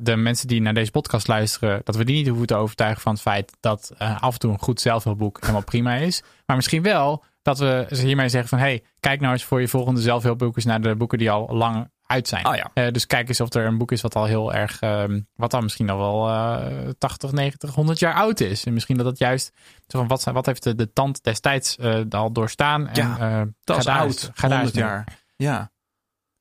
de 0.00 0.16
mensen 0.16 0.48
die 0.48 0.60
naar 0.60 0.74
deze 0.74 0.90
podcast 0.90 1.28
luisteren, 1.28 1.80
dat 1.84 1.96
we 1.96 2.04
die 2.04 2.16
niet 2.16 2.28
hoeven 2.28 2.46
te 2.46 2.54
overtuigen 2.54 3.02
van 3.02 3.12
het 3.12 3.22
feit 3.22 3.52
dat 3.60 3.92
af 3.98 4.32
en 4.32 4.38
toe 4.38 4.52
een 4.52 4.58
goed 4.60 4.80
zelfhulpboek 4.80 5.40
helemaal 5.40 5.64
prima 5.64 5.94
is. 5.94 6.22
Maar 6.46 6.56
misschien 6.56 6.82
wel 6.82 7.24
dat 7.42 7.58
we 7.58 7.86
ze 7.90 8.06
hiermee 8.06 8.28
zeggen 8.28 8.48
van 8.48 8.58
hey, 8.58 8.82
kijk 9.00 9.20
nou 9.20 9.32
eens 9.32 9.44
voor 9.44 9.60
je 9.60 9.68
volgende 9.68 10.00
zelfhulpboek 10.00 10.56
eens 10.56 10.64
naar 10.64 10.80
de 10.80 10.96
boeken 10.96 11.18
die 11.18 11.30
al 11.30 11.48
lang 11.56 11.90
uit 12.06 12.28
zijn. 12.28 12.44
Ah 12.44 12.56
ja. 12.56 12.70
Eh, 12.74 12.90
dus 12.92 13.06
kijk 13.06 13.28
eens 13.28 13.40
of 13.40 13.54
er 13.54 13.66
een 13.66 13.78
boek 13.78 13.92
is 13.92 14.00
wat 14.00 14.16
al 14.16 14.24
heel 14.24 14.52
erg, 14.54 14.80
ehm, 14.80 15.20
wat 15.34 15.50
dan 15.50 15.62
misschien 15.62 15.90
al 15.90 15.98
wel 15.98 16.28
eh 16.28 16.88
80, 16.98 17.32
90, 17.32 17.74
100 17.74 17.98
jaar 17.98 18.14
oud 18.14 18.40
is. 18.40 18.64
En 18.64 18.72
misschien 18.72 18.96
dat 18.96 19.06
dat 19.06 19.18
juist, 19.18 19.52
zo 19.86 19.98
van 19.98 20.08
wat, 20.08 20.24
wat 20.24 20.46
heeft 20.46 20.62
de, 20.62 20.74
de 20.74 20.92
tand 20.92 21.22
destijds 21.24 21.76
eh, 21.76 22.00
al 22.10 22.32
doorstaan? 22.32 22.88
En, 22.88 22.94
Ja, 23.02 23.18
eh, 23.40 23.42
Dat 23.64 23.78
is 23.78 23.86
oud. 23.86 24.04
eens- 24.06 24.30
ga 24.34 24.48
daar 24.48 24.58
100 24.58 24.76
eens 24.76 24.84
naar. 24.84 24.92
jaar. 24.94 25.06
Ja. 25.36 25.70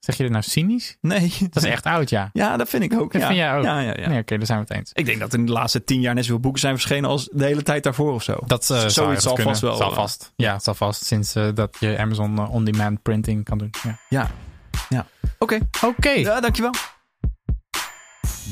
Zeg 0.02 0.18
je 0.18 0.24
dit 0.24 0.32
nou 0.32 0.44
cynisch? 0.44 0.98
Nee. 1.02 1.34
Dat 1.52 1.64
is 1.64 1.70
echt 1.70 1.86
oud, 1.86 2.10
ja. 2.10 2.30
Ja, 2.34 2.58
dat 2.58 2.70
vind 2.70 2.84
ik 2.84 2.94
ook. 2.94 3.12
Dat 3.12 3.22
ja. 3.22 3.28
vind 3.28 3.40
jij 3.40 3.58
ook? 3.58 3.64
Ja, 3.64 3.80
ja, 3.80 3.94
ja. 3.98 4.08
Nee, 4.08 4.20
oké, 4.20 4.38
daar 4.38 4.46
zijn 4.46 4.60
we 4.60 4.66
het 4.68 4.78
eens. 4.78 4.92
Ik 4.94 5.06
denk 5.06 5.20
dat 5.20 5.34
in 5.34 5.46
de 5.46 5.52
laatste 5.52 5.84
tien 5.84 6.02
jaar 6.02 6.14
net 6.14 6.24
zoveel 6.24 6.40
boeken 6.40 6.62
zijn 6.62 6.74
verschenen 6.74 7.10
als 7.10 7.30
de 7.32 7.46
hele 7.46 7.64
tijd 7.64 7.84
daarvoor 7.84 8.14
of 8.14 8.24
zo. 8.24 8.38
Dat 8.46 8.70
eh, 8.70 8.88
Zoiets 8.88 9.24
zal 9.24 9.36
vast 9.38 9.62
wel, 9.62 9.76
Zal 9.76 9.90
eh, 9.90 9.96
vast. 9.96 10.34
Ja, 10.36 10.54
het 10.54 10.64
zal 10.64 10.74
vast. 10.74 11.06
Sinds 11.06 11.36
eh, 11.36 11.48
dat 11.54 11.78
je 11.80 11.98
Amazon 11.98 12.48
on-demand 12.48 13.02
printing 13.02 13.44
kan 13.44 13.58
doen. 13.58 13.70
Ja. 13.84 14.00
Ja. 14.10 14.32
ja. 14.90 15.08
Oké. 15.38 15.60
Oké. 15.86 16.10
Ja, 16.10 16.40
dankjewel. 16.40 16.74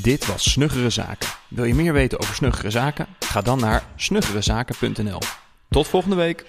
Dit 0.02 0.26
was 0.26 0.52
Snuggere 0.52 0.90
Zaken. 0.90 1.30
Wil 1.48 1.64
je 1.64 1.76
meer 1.76 1.94
weten 1.94 2.20
over 2.20 2.36
Snuggere 2.36 2.70
Zaken? 2.70 3.08
Ga 3.20 3.42
dan 3.42 3.60
naar 3.60 3.84
snuggerezaken.nl. 3.96 5.20
Tot 5.70 5.88
volgende 5.88 6.16
week. 6.16 6.46